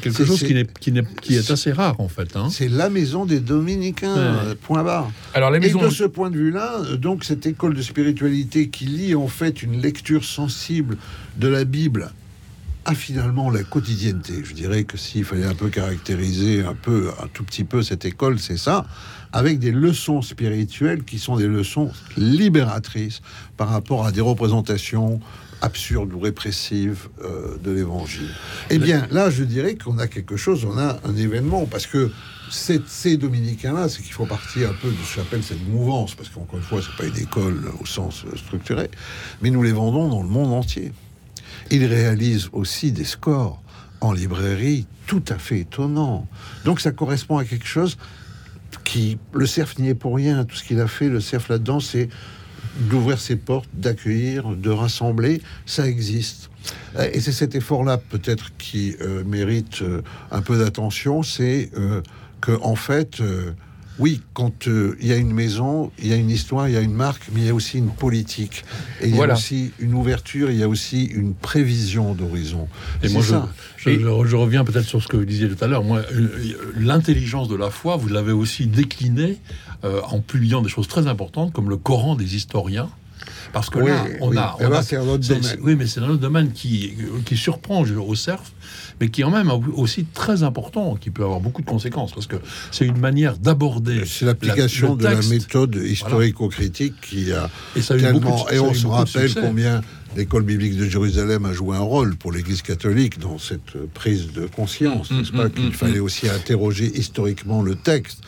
quelque 0.01 0.25
chose 0.25 0.39
qui, 0.39 0.53
est, 0.53 0.79
qui, 0.79 0.93
qui, 1.21 1.35
est 1.35 1.51
assez 1.51 1.71
rare 1.71 1.99
en 1.99 2.07
fait. 2.07 2.35
Hein. 2.35 2.47
C'est 2.49 2.69
la 2.69 2.89
maison 2.89 3.25
des 3.25 3.39
dominicains, 3.39 4.17
euh, 4.17 4.55
point 4.61 4.83
barre. 4.83 5.11
Alors, 5.33 5.51
la 5.51 5.59
maison... 5.59 5.81
Et 5.81 5.85
de 5.85 5.89
ce 5.89 6.03
point 6.03 6.29
de 6.29 6.38
vue-là, 6.38 6.81
euh, 6.85 6.97
donc 6.97 7.23
cette 7.23 7.45
école 7.45 7.73
de 7.73 7.81
spiritualité 7.81 8.69
qui 8.69 8.85
lie 8.85 9.15
en 9.15 9.27
fait 9.27 9.63
une 9.63 9.81
lecture 9.81 10.23
sensible 10.23 10.97
de 11.38 11.47
la 11.47 11.65
Bible 11.65 12.11
a 12.85 12.93
finalement 12.93 13.49
la 13.49 13.63
quotidienneté. 13.63 14.43
Je 14.43 14.53
dirais 14.53 14.83
que 14.83 14.97
s'il 14.97 15.25
fallait 15.25 15.45
un 15.45 15.55
peu 15.55 15.69
caractériser 15.69 16.63
un 16.63 16.75
peu, 16.75 17.09
un 17.21 17.27
tout 17.27 17.43
petit 17.43 17.63
peu 17.63 17.81
cette 17.81 18.05
école, 18.05 18.39
c'est 18.39 18.57
ça, 18.57 18.85
avec 19.33 19.59
des 19.59 19.71
leçons 19.71 20.21
spirituelles 20.21 21.03
qui 21.03 21.17
sont 21.17 21.35
des 21.35 21.47
leçons 21.47 21.91
libératrices 22.15 23.21
par 23.57 23.69
rapport 23.69 24.05
à 24.05 24.11
des 24.11 24.21
représentations 24.21 25.19
absurdes 25.61 26.13
ou 26.13 26.19
répressives 26.19 27.07
euh, 27.23 27.57
de 27.63 27.71
l'évangile. 27.71 28.29
Eh 28.69 28.77
bien, 28.77 29.07
là, 29.11 29.29
je 29.29 29.43
dirais 29.43 29.75
qu'on 29.75 29.97
a 29.99 30.07
quelque 30.07 30.37
chose, 30.37 30.65
on 30.65 30.77
a 30.77 30.99
un 31.03 31.15
événement, 31.15 31.65
parce 31.65 31.87
que 31.87 32.11
ces 32.49 33.17
dominicains-là, 33.17 33.89
c'est 33.89 34.01
qu'il 34.01 34.13
faut 34.13 34.25
partir 34.25 34.69
un 34.69 34.73
peu 34.73 34.89
de 34.89 34.95
ce 34.95 35.15
que 35.15 35.21
j'appelle 35.21 35.43
cette 35.43 35.67
mouvance, 35.67 36.15
parce 36.15 36.29
qu'encore 36.29 36.59
une 36.59 36.65
fois, 36.65 36.81
c'est 36.81 36.95
pas 36.95 37.07
une 37.07 37.21
école 37.21 37.63
au 37.81 37.85
sens 37.85 38.25
structuré, 38.35 38.89
mais 39.41 39.49
nous 39.49 39.63
les 39.63 39.71
vendons 39.71 40.09
dans 40.09 40.21
le 40.21 40.29
monde 40.29 40.53
entier. 40.53 40.91
Ils 41.71 41.85
réalisent 41.85 42.49
aussi 42.53 42.91
des 42.91 43.05
scores 43.05 43.61
en 44.01 44.13
librairie 44.13 44.85
tout 45.07 45.23
à 45.29 45.37
fait 45.37 45.59
étonnants. 45.59 46.27
Donc 46.63 46.79
ça 46.79 46.91
correspond 46.91 47.37
à 47.37 47.45
quelque 47.45 47.65
chose 47.65 47.97
qui... 48.83 49.17
Le 49.33 49.45
CERF 49.45 49.77
n'y 49.79 49.89
est 49.89 49.95
pour 49.95 50.15
rien. 50.15 50.45
Tout 50.45 50.55
ce 50.55 50.63
qu'il 50.63 50.79
a 50.79 50.87
fait, 50.87 51.09
le 51.09 51.19
CERF 51.19 51.49
là-dedans, 51.49 51.79
c'est 51.79 52.09
d'ouvrir 52.75 53.19
ses 53.19 53.35
portes, 53.35 53.69
d'accueillir, 53.73 54.49
de 54.49 54.69
rassembler. 54.69 55.41
Ça 55.65 55.88
existe. 55.88 56.49
Et 57.13 57.19
c'est 57.19 57.31
cet 57.31 57.55
effort-là 57.55 57.97
peut-être 57.97 58.55
qui 58.57 58.95
euh, 59.01 59.23
mérite 59.23 59.81
euh, 59.81 60.01
un 60.31 60.41
peu 60.41 60.57
d'attention, 60.57 61.23
c'est 61.23 61.69
euh, 61.77 62.01
que 62.41 62.53
en 62.61 62.75
fait, 62.75 63.21
oui, 63.97 64.21
quand 64.34 64.67
euh, 64.67 64.97
il 64.99 65.08
y 65.08 65.13
a 65.13 65.15
une 65.15 65.34
maison, 65.34 65.91
il 65.99 66.08
y 66.08 66.13
a 66.13 66.17
une 66.17 66.29
histoire, 66.29 66.67
il 66.67 66.73
y 66.73 66.77
a 66.77 66.81
une 66.81 66.93
marque, 66.93 67.23
mais 67.34 67.41
il 67.41 67.47
y 67.47 67.49
a 67.49 67.53
aussi 67.53 67.77
une 67.77 67.91
politique. 67.91 68.65
Et 69.01 69.08
il 69.08 69.15
y 69.15 69.21
a 69.21 69.34
aussi 69.34 69.71
une 69.79 69.93
ouverture, 69.93 70.51
il 70.51 70.58
y 70.58 70.63
a 70.63 70.67
aussi 70.67 71.05
une 71.05 71.34
prévision 71.34 72.13
d'horizon. 72.13 72.67
Et 73.03 73.10
moi, 73.10 73.23
ça. 73.23 73.49
Je, 73.77 73.91
je, 73.91 74.36
reviens 74.36 74.65
peut-être 74.65 74.86
sur 74.86 75.01
ce 75.01 75.08
que 75.08 75.15
vous 75.15 75.25
disiez 75.25 75.47
tout 75.47 75.63
à 75.63 75.67
l'heure. 75.67 75.84
Moi, 75.84 76.01
euh, 76.12 76.73
l'intelligence 76.77 77.47
de 77.47 77.55
la 77.55 77.69
foi, 77.69 77.95
vous 77.95 78.08
l'avez 78.08 78.31
aussi 78.31 78.65
déclinée 78.65 79.38
euh, 79.84 80.01
en 80.10 80.19
publiant 80.19 80.62
des 80.62 80.69
choses 80.69 80.88
très 80.88 81.08
importantes, 81.08 81.53
comme 81.53 81.69
le 81.69 81.77
Coran 81.77 82.15
des 82.15 82.36
historiens. 82.36 82.89
Parce 83.53 83.69
que 83.69 83.79
là, 83.79 84.05
on 84.19 84.36
a. 84.36 84.58
On 84.60 84.71
a 84.71 84.84
c'est 84.84 84.97
un 84.97 85.08
autre 85.08 85.25
domaine. 85.25 85.58
Oui, 85.62 85.75
mais 85.75 85.88
c'est 85.88 86.01
un 86.01 86.10
autre 86.10 86.19
domaine 86.19 86.51
qui, 86.51 86.95
qui 87.25 87.38
surprend 87.38 87.81
au 87.81 88.15
CERF 88.15 88.51
mais 88.99 89.10
qui 89.10 89.21
est 89.21 89.23
quand 89.23 89.31
même 89.31 89.51
aussi 89.75 90.05
très 90.05 90.43
important, 90.43 90.95
qui 90.95 91.10
peut 91.10 91.23
avoir 91.23 91.39
beaucoup 91.39 91.62
de 91.62 91.67
conséquences, 91.67 92.13
parce 92.13 92.27
que 92.27 92.38
c'est 92.71 92.86
une 92.86 92.97
manière 92.97 93.38
d'aborder. 93.38 94.03
C'est 94.05 94.25
l'application 94.25 94.95
de 94.95 95.03
la 95.03 95.21
méthode 95.21 95.75
historico-critique 95.75 96.95
qui 97.01 97.31
a 97.31 97.49
et 97.75 97.81
tellement. 97.81 98.49
et 98.49 98.60
on 98.60 98.73
se 98.73 98.88
rappelle 98.88 99.34
combien 99.34 99.81
l'école 100.15 100.43
biblique 100.43 100.77
de 100.77 100.86
Jérusalem 100.86 101.45
a 101.45 101.53
joué 101.53 101.75
un 101.75 101.81
rôle 101.81 102.15
pour 102.15 102.31
l'Église 102.31 102.62
catholique 102.62 103.19
dans 103.19 103.38
cette 103.38 103.77
prise 103.93 104.31
de 104.31 104.45
conscience, 104.45 105.12
mm, 105.12 105.17
n'est-ce 105.17 105.31
pas 105.31 105.47
mm, 105.47 105.51
Qu'il 105.51 105.69
mm, 105.69 105.73
fallait 105.73 105.99
aussi 105.99 106.29
interroger 106.29 106.91
historiquement 106.97 107.62
le 107.62 107.75
texte. 107.75 108.21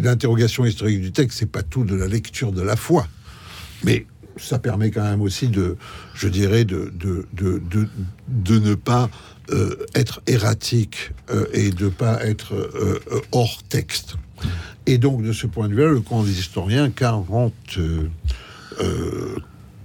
L'interrogation 0.00 0.64
historique 0.64 1.00
du 1.00 1.10
texte, 1.10 1.38
c'est 1.38 1.50
pas 1.50 1.62
tout 1.62 1.84
de 1.84 1.96
la 1.96 2.06
lecture 2.06 2.52
de 2.52 2.62
la 2.62 2.76
foi, 2.76 3.06
mais 3.82 4.06
ça 4.36 4.58
permet 4.58 4.90
quand 4.90 5.02
même 5.02 5.20
aussi 5.20 5.48
de, 5.48 5.76
je 6.14 6.28
dirais, 6.28 6.64
de, 6.64 6.92
de, 6.94 7.26
de, 7.32 7.60
de 8.28 8.58
ne 8.58 8.74
pas 8.74 9.10
euh, 9.50 9.86
être 9.96 10.22
erratique 10.28 11.10
euh, 11.30 11.46
et 11.52 11.70
de 11.70 11.88
pas 11.88 12.24
être 12.24 12.54
euh, 12.54 13.00
hors 13.32 13.62
texte. 13.64 14.14
Et 14.86 14.98
donc, 14.98 15.22
de 15.22 15.32
ce 15.32 15.48
point 15.48 15.68
de 15.68 15.74
vue-là, 15.74 15.88
le 15.88 16.00
camp 16.00 16.22
des 16.22 16.38
historiens, 16.38 16.90
40 16.90 17.52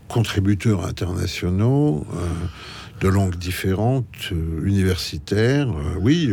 contributeurs 0.08 0.86
internationaux 0.86 2.08
de 3.02 3.08
langues 3.08 3.36
différentes, 3.36 4.32
universitaires, 4.64 5.68
oui 6.00 6.32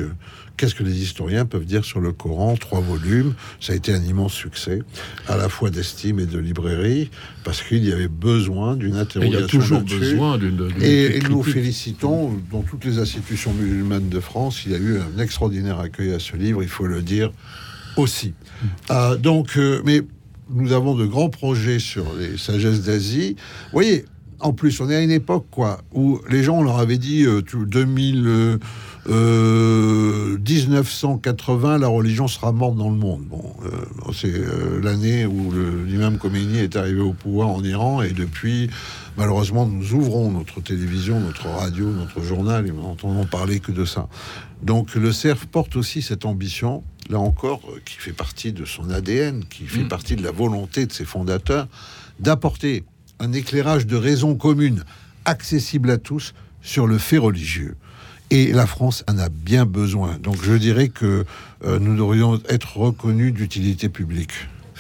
Qu'est-ce 0.57 0.75
que 0.75 0.85
les 0.85 1.03
historiens 1.03 1.47
peuvent 1.47 1.65
dire 1.65 1.85
sur 1.85 2.01
le 2.01 2.13
Coran 2.13 2.57
Trois 2.57 2.81
volumes, 2.81 3.35
ça 3.61 3.73
a 3.73 3.77
été 3.77 3.93
un 3.93 4.03
immense 4.03 4.33
succès, 4.33 4.83
à 5.27 5.37
la 5.37 5.49
fois 5.49 5.71
d'estime 5.71 6.21
et 6.21 6.27
de 6.27 6.39
librairie, 6.39 7.11
parce 7.43 7.63
qu'il 7.63 7.85
y 7.85 7.93
avait 7.93 8.09
besoin 8.09 8.77
d'une 8.77 8.97
interrogation. 8.97 9.39
il 9.39 9.43
y 9.43 9.45
a 9.45 9.49
toujours 9.49 9.81
besoin 9.81 10.39
d'une. 10.39 10.69
Et, 10.81 11.19
nous 11.29 11.43
félicitons, 11.43 12.41
dans 12.53 12.63
toutes 12.63 12.85
les 12.85 12.99
institutions 12.99 13.53
musulmanes 13.53 14.09
de 14.09 14.21
France, 14.21 14.63
il 14.65 14.73
y 14.73 14.75
a 14.75 14.79
eu 14.79 14.99
un 14.99 15.21
extraordinaire 15.21 15.81
accueil 15.81 16.13
à 16.13 16.21
ce 16.21 16.37
livre, 16.37 16.63
il 16.63 16.69
faut 16.69 16.87
le 16.87 17.03
dire 17.03 17.33
aussi. 17.97 18.35
Euh, 18.91 19.17
donc, 19.17 19.57
euh, 19.57 19.83
mais 19.85 20.03
nous 20.51 20.73
avons 20.73 20.95
de 20.95 21.07
grands 21.07 21.31
projets 21.31 21.79
sur 21.79 22.05
les 22.19 22.37
sagesses 22.39 22.83
d'Asie. 22.83 23.35
Vous 23.39 23.73
voyez, 23.73 24.05
en 24.41 24.53
plus, 24.53 24.81
on 24.81 24.91
est 24.91 24.97
à 24.97 25.01
une 25.01 25.11
époque 25.11 25.47
quoi, 25.51 25.81
où 25.93 26.21
les 26.31 26.43
gens, 26.43 26.59
on 26.59 26.63
leur 26.63 26.79
avait 26.79 26.99
dit 26.99 27.25
euh, 27.25 27.43
2000. 27.43 28.59
1980, 29.07 31.75
euh, 31.75 31.79
la 31.79 31.89
religion 31.89 32.29
sera 32.29 32.53
morte 32.53 32.77
dans 32.77 32.91
le 32.91 32.97
monde. 32.97 33.25
Bon, 33.25 33.43
euh, 33.65 34.13
c'est 34.13 34.33
euh, 34.33 34.81
l'année 34.83 35.27
où 35.27 35.53
l'imam 35.87 36.19
Khomeini 36.19 36.59
est 36.59 36.77
arrivé 36.77 37.01
au 37.01 37.13
pouvoir 37.13 37.49
en 37.49 37.63
Iran, 37.63 38.03
et 38.03 38.13
depuis, 38.13 38.71
malheureusement, 39.17 39.67
nous 39.67 39.93
ouvrons 39.93 40.31
notre 40.31 40.61
télévision, 40.61 41.21
notre 41.21 41.49
radio, 41.49 41.91
notre 41.91 42.23
journal, 42.23 42.67
et 42.67 42.71
nous 42.71 42.83
n'entendons 42.83 43.27
parler 43.27 43.61
que 43.61 43.73
de 43.73 43.85
ça. 43.85 44.09
Donc 44.63 44.95
le 44.95 45.13
CERF 45.13 45.47
porte 45.47 45.77
aussi 45.77 46.01
cette 46.01 46.25
ambition, 46.25 46.83
là 47.11 47.19
encore, 47.19 47.61
qui 47.85 47.97
fait 47.97 48.15
partie 48.15 48.53
de 48.53 48.65
son 48.65 48.91
ADN, 48.91 49.45
qui 49.45 49.67
fait 49.67 49.85
mm. 49.85 49.89
partie 49.89 50.17
de 50.17 50.23
la 50.23 50.31
volonté 50.31 50.87
de 50.87 50.93
ses 50.93 51.05
fondateurs, 51.05 51.69
d'apporter 52.21 52.85
un 53.21 53.33
éclairage 53.33 53.87
de 53.87 53.97
raison 53.97 54.35
commune, 54.35 54.83
accessible 55.27 55.91
à 55.91 55.99
tous, 55.99 56.33
sur 56.63 56.87
le 56.87 56.97
fait 56.97 57.19
religieux. 57.19 57.77
Et 58.35 58.53
la 58.53 58.67
France 58.67 59.05
en 59.09 59.17
a 59.19 59.29
bien 59.29 59.65
besoin. 59.65 60.19
Donc 60.21 60.43
je 60.43 60.55
dirais 60.55 60.89
que 60.89 61.25
euh, 61.65 61.79
nous 61.79 61.97
devrions 61.97 62.41
être 62.49 62.77
reconnus 62.77 63.33
d'utilité 63.33 63.89
publique. 63.89 64.33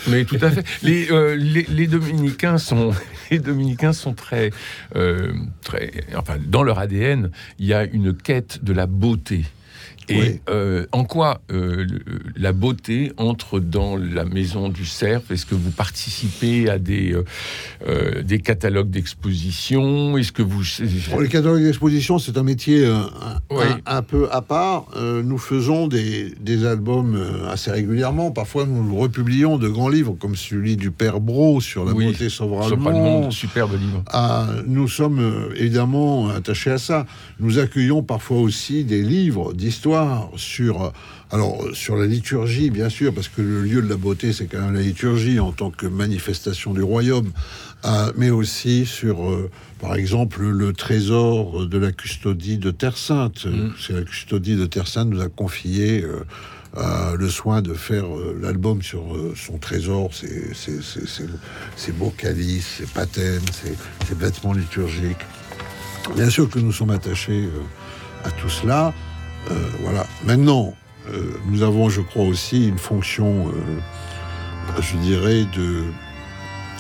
Mais 0.09 0.25
tout 0.25 0.39
à 0.43 0.51
fait. 0.51 0.65
Les, 0.83 1.07
euh, 1.13 1.87
dominicains 1.87 2.59
sont 2.59 2.91
les 3.31 3.39
dominicains 3.39 3.93
sont 3.93 4.13
très 4.13 4.51
euh, 4.97 5.33
très 5.63 5.93
enfin 6.17 6.35
dans 6.45 6.65
leur 6.65 6.81
ADN 6.81 7.31
il 7.61 7.67
y 7.67 7.75
a 7.75 7.85
une 7.85 8.13
quête 8.13 8.65
de 8.65 8.73
la 8.73 8.89
beauté. 8.89 9.45
Et 10.09 10.41
euh, 10.49 10.87
en 10.93 11.05
quoi 11.05 11.41
euh, 11.51 11.87
la 12.37 12.53
beauté 12.53 13.13
entre 13.17 13.61
dans 13.61 13.97
la 13.97 14.25
maison 14.25 14.69
du 14.69 14.85
cerf? 14.85 15.23
Est-ce 15.31 15.47
que 15.47 15.55
vous 15.55 15.71
participez 15.71 16.69
à 16.69 16.79
des, 16.79 17.17
euh, 17.87 18.23
des 18.23 18.41
catalogues 18.41 18.91
d'exposition 18.91 20.17
Est-ce 20.19 20.33
que 20.33 20.43
vous... 20.43 20.63
les 21.21 21.29
catalogues 21.29 21.63
d'exposition, 21.63 22.19
c'est 22.19 22.37
un 22.37 22.43
métier 22.43 22.87
un, 23.87 24.03
peu 24.03 24.29
à 24.31 24.43
part. 24.43 24.87
nous 24.97 25.39
faisons 25.39 25.89
des, 25.89 26.35
des, 26.41 26.67
albums 26.67 27.19
assez 27.49 27.71
régulièrement. 27.71 28.31
Parfois, 28.31 28.67
nous 28.67 28.97
republions 28.97 29.59
de 29.59 29.69
grands 29.69 29.89
livres, 29.89 30.17
comme 30.19 30.37
celui 30.37 30.77
du 30.77 30.91
Père 30.91 31.21
Bro 31.21 31.61
sur 31.61 31.85
la 31.85 31.93
beauté 31.93 32.29
sauvera 32.29 32.69
le 32.69 32.77
monde. 32.77 33.33
Superbe 33.33 33.73
livre. 33.73 34.03
Ah, 34.09 34.49
nous 34.67 34.89
sommes 34.89 35.51
évidemment 35.57 36.29
attachés 36.29 36.71
à 36.71 36.79
ça. 36.79 37.07
Nous 37.41 37.59
accueillons 37.59 38.03
parfois 38.03 38.39
aussi 38.39 38.85
des 38.85 39.03
livres 39.03 39.53
d'histoire 39.53 39.94
sur 40.37 40.93
alors 41.35 41.65
sur 41.73 41.97
la 41.97 42.07
liturgie, 42.07 42.71
bien 42.71 42.89
sûr, 42.89 43.13
parce 43.13 43.27
que 43.27 43.43
le 43.43 43.63
lieu 43.63 43.83
de 43.83 43.89
la 43.89 43.97
beauté, 43.97 44.33
c'est 44.33 44.47
quand 44.47 44.61
même 44.61 44.75
la 44.75 44.83
liturgie 44.83 45.41
en 45.41 45.51
tant 45.51 45.71
que 45.71 45.87
manifestation 45.87 46.73
du 46.73 46.83
royaume, 46.83 47.33
euh, 47.85 48.13
mais 48.17 48.31
aussi 48.31 48.87
sur, 48.87 49.29
euh, 49.29 49.51
par 49.81 49.97
exemple, 49.97 50.43
le 50.43 50.73
trésor 50.73 51.67
de 51.67 51.77
la 51.77 51.91
custodie 51.91 52.59
de 52.59 52.71
Terre 52.71 52.97
Sainte. 52.97 53.47
Mm. 53.47 53.71
C'est 53.81 53.95
la 53.95 54.03
custodie 54.03 54.55
de 54.55 54.65
Terre 54.67 54.87
Sainte 54.87 55.09
nous 55.09 55.21
a 55.21 55.29
confié 55.29 56.05
euh, 56.05 57.17
le 57.17 57.29
soin 57.29 57.63
de 57.63 57.75
faire 57.75 58.05
l'album 58.41 58.83
sur 58.83 59.03
son 59.35 59.59
trésor, 59.59 60.11
ses 60.13 61.93
beaux 61.93 62.15
calices, 62.17 62.77
ses 62.79 62.87
patènes, 62.87 63.43
ses 64.07 64.15
vêtements 64.15 64.53
liturgiques. 64.53 65.25
Bien 66.15 66.31
sûr 66.31 66.49
que 66.49 66.61
nous 66.61 66.73
sommes 66.73 66.91
attachés 66.91 67.49
à 68.25 68.31
tout 68.31 68.49
cela. 68.49 68.93
Euh, 69.51 69.55
voilà. 69.81 70.07
Maintenant, 70.25 70.75
euh, 71.09 71.33
nous 71.47 71.63
avons, 71.63 71.89
je 71.89 72.01
crois, 72.01 72.25
aussi 72.25 72.69
une 72.69 72.79
fonction, 72.79 73.49
euh, 73.49 74.81
je 74.81 74.97
dirais, 74.99 75.45
de 75.55 75.85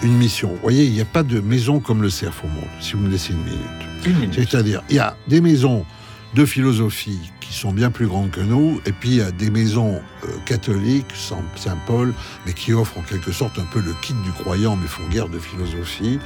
une 0.03 0.16
mission. 0.16 0.50
Vous 0.50 0.61
voyez, 0.62 0.85
il 0.85 0.92
n'y 0.92 1.00
a 1.00 1.07
pas 1.07 1.22
de 1.22 1.40
maison 1.40 1.81
comme 1.81 2.03
le 2.03 2.11
cerf 2.11 2.35
au 2.44 2.48
monde, 2.48 2.64
si 2.81 2.94
vous 2.94 3.00
me 3.00 3.09
laissez 3.09 3.33
une 3.33 3.42
minute. 3.44 3.61
Une 4.07 4.18
minute. 4.18 4.35
C'est-à-dire, 4.35 4.83
il 4.90 4.96
y 4.96 4.98
a 4.98 5.16
des 5.29 5.40
maisons 5.40 5.85
de 6.35 6.44
philosophie 6.44 7.33
qui 7.54 7.60
sont 7.60 7.72
bien 7.72 7.92
plus 7.92 8.08
grandes 8.08 8.32
que 8.32 8.40
nous, 8.40 8.80
et 8.84 8.90
puis 8.90 9.10
il 9.10 9.16
y 9.18 9.22
a 9.22 9.30
des 9.30 9.48
maisons 9.48 10.00
catholiques, 10.44 11.06
Saint-Paul, 11.14 12.12
mais 12.44 12.52
qui 12.52 12.72
offrent 12.72 12.98
en 12.98 13.02
quelque 13.02 13.30
sorte 13.30 13.60
un 13.60 13.64
peu 13.72 13.78
le 13.78 13.94
kit 14.02 14.14
du 14.24 14.32
croyant, 14.32 14.74
mais 14.74 14.88
font 14.88 15.06
guerre 15.08 15.28
de 15.28 15.38
philosophie 15.38 16.18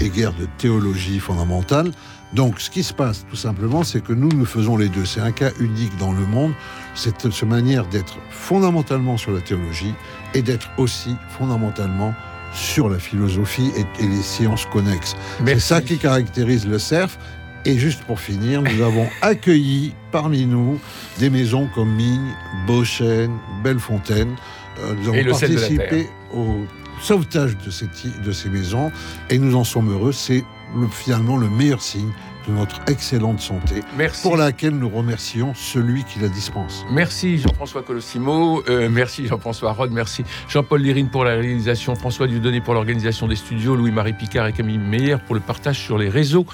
et 0.00 0.08
guerre 0.08 0.32
de 0.32 0.46
théologie 0.56 1.18
fondamentale. 1.18 1.90
Donc, 2.32 2.60
ce 2.60 2.70
qui 2.70 2.82
se 2.82 2.94
passe, 2.94 3.26
tout 3.28 3.36
simplement, 3.36 3.84
c'est 3.84 4.02
que 4.02 4.14
nous, 4.14 4.30
nous 4.30 4.46
faisons 4.46 4.78
les 4.78 4.88
deux. 4.88 5.04
C'est 5.04 5.20
un 5.20 5.32
cas 5.32 5.50
unique 5.60 5.96
dans 5.98 6.12
le 6.12 6.24
monde. 6.24 6.52
C'est 6.94 7.20
cette 7.20 7.42
manière 7.42 7.86
d'être 7.86 8.16
fondamentalement 8.30 9.18
sur 9.18 9.32
la 9.32 9.40
théologie 9.40 9.94
et 10.32 10.40
d'être 10.40 10.70
aussi 10.78 11.14
fondamentalement 11.28 12.14
sur 12.54 12.88
la 12.88 12.98
philosophie 12.98 13.70
et, 13.76 14.06
les 14.06 14.22
sciences 14.22 14.66
connexes. 14.66 15.14
C'est 15.46 15.60
ça 15.60 15.80
qui 15.82 15.98
caractérise 15.98 16.66
le 16.66 16.78
CERF 16.78 17.18
Et 17.64 17.78
juste 17.78 18.02
pour 18.04 18.20
finir, 18.20 18.62
nous 18.62 18.82
avons 18.82 19.06
accueilli 19.22 19.94
parmi 20.12 20.46
nous 20.46 20.78
des 21.18 21.30
maisons 21.30 21.68
comme 21.74 21.94
Migne, 21.94 22.32
Beauchêne, 22.66 23.36
Bellefontaine. 23.62 24.36
Euh, 24.80 24.94
nous 24.94 25.08
avons 25.08 25.30
participé 25.30 26.08
au 26.34 26.64
sauvetage 27.00 27.56
de 27.58 27.70
ces, 27.70 27.86
de 28.24 28.32
ces 28.32 28.48
maisons 28.48 28.90
et 29.30 29.38
nous 29.38 29.56
en 29.56 29.64
sommes 29.64 29.92
heureux. 29.92 30.12
C'est 30.12 30.44
finalement 30.90 31.36
le 31.36 31.48
meilleur 31.48 31.80
signe 31.80 32.12
notre 32.48 32.80
excellente 32.88 33.40
santé, 33.40 33.82
merci. 33.96 34.22
pour 34.22 34.36
laquelle 34.36 34.74
nous 34.74 34.88
remercions 34.88 35.52
celui 35.54 36.04
qui 36.04 36.18
la 36.18 36.28
dispense. 36.28 36.84
Merci 36.90 37.38
Jean-François 37.38 37.82
Colossimo, 37.82 38.62
euh, 38.68 38.88
merci 38.90 39.26
Jean-François 39.26 39.72
Rode, 39.72 39.92
merci 39.92 40.24
Jean-Paul 40.48 40.82
Lérine 40.82 41.10
pour 41.10 41.24
la 41.24 41.32
réalisation, 41.32 41.94
François 41.94 42.26
Dieudonné 42.26 42.60
pour 42.60 42.74
l'organisation 42.74 43.28
des 43.28 43.36
studios, 43.36 43.76
Louis-Marie 43.76 44.14
Picard 44.14 44.46
et 44.46 44.52
Camille 44.52 44.78
Meyer 44.78 45.16
pour 45.26 45.34
le 45.34 45.40
partage 45.40 45.78
sur 45.78 45.98
les 45.98 46.08
réseaux. 46.08 46.46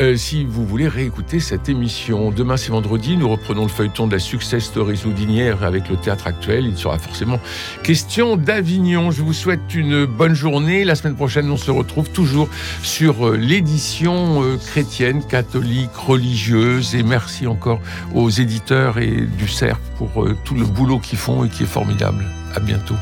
Euh, 0.00 0.16
si 0.16 0.44
vous 0.44 0.66
voulez 0.66 0.88
réécouter 0.88 1.40
cette 1.40 1.68
émission, 1.68 2.30
demain 2.30 2.56
c'est 2.56 2.70
vendredi, 2.70 3.16
nous 3.16 3.28
reprenons 3.28 3.62
le 3.62 3.68
feuilleton 3.68 4.06
de 4.06 4.12
la 4.12 4.18
Success 4.18 4.64
Story 4.64 4.96
Zoudinière 4.96 5.62
avec 5.62 5.88
le 5.88 5.96
théâtre 5.96 6.26
actuel. 6.26 6.66
Il 6.66 6.76
sera 6.76 6.98
forcément 6.98 7.38
question 7.82 8.36
d'Avignon. 8.36 9.10
Je 9.10 9.22
vous 9.22 9.32
souhaite 9.32 9.74
une 9.74 10.06
bonne 10.06 10.34
journée. 10.34 10.84
La 10.84 10.94
semaine 10.94 11.16
prochaine, 11.16 11.50
on 11.50 11.56
se 11.56 11.70
retrouve 11.70 12.10
toujours 12.10 12.48
sur 12.82 13.28
euh, 13.28 13.36
l'édition 13.36 14.42
chrétienne 14.66 15.19
catholiques, 15.26 15.94
religieuses. 15.96 16.94
Et 16.94 17.02
merci 17.02 17.46
encore 17.46 17.80
aux 18.14 18.30
éditeurs 18.30 18.98
et 18.98 19.26
du 19.38 19.48
CERF 19.48 19.78
pour 19.98 20.24
euh, 20.24 20.36
tout 20.44 20.54
le 20.54 20.64
boulot 20.64 20.98
qu'ils 20.98 21.18
font 21.18 21.44
et 21.44 21.48
qui 21.48 21.64
est 21.64 21.66
formidable. 21.66 22.24
À 22.54 22.60
bientôt. 22.60 22.96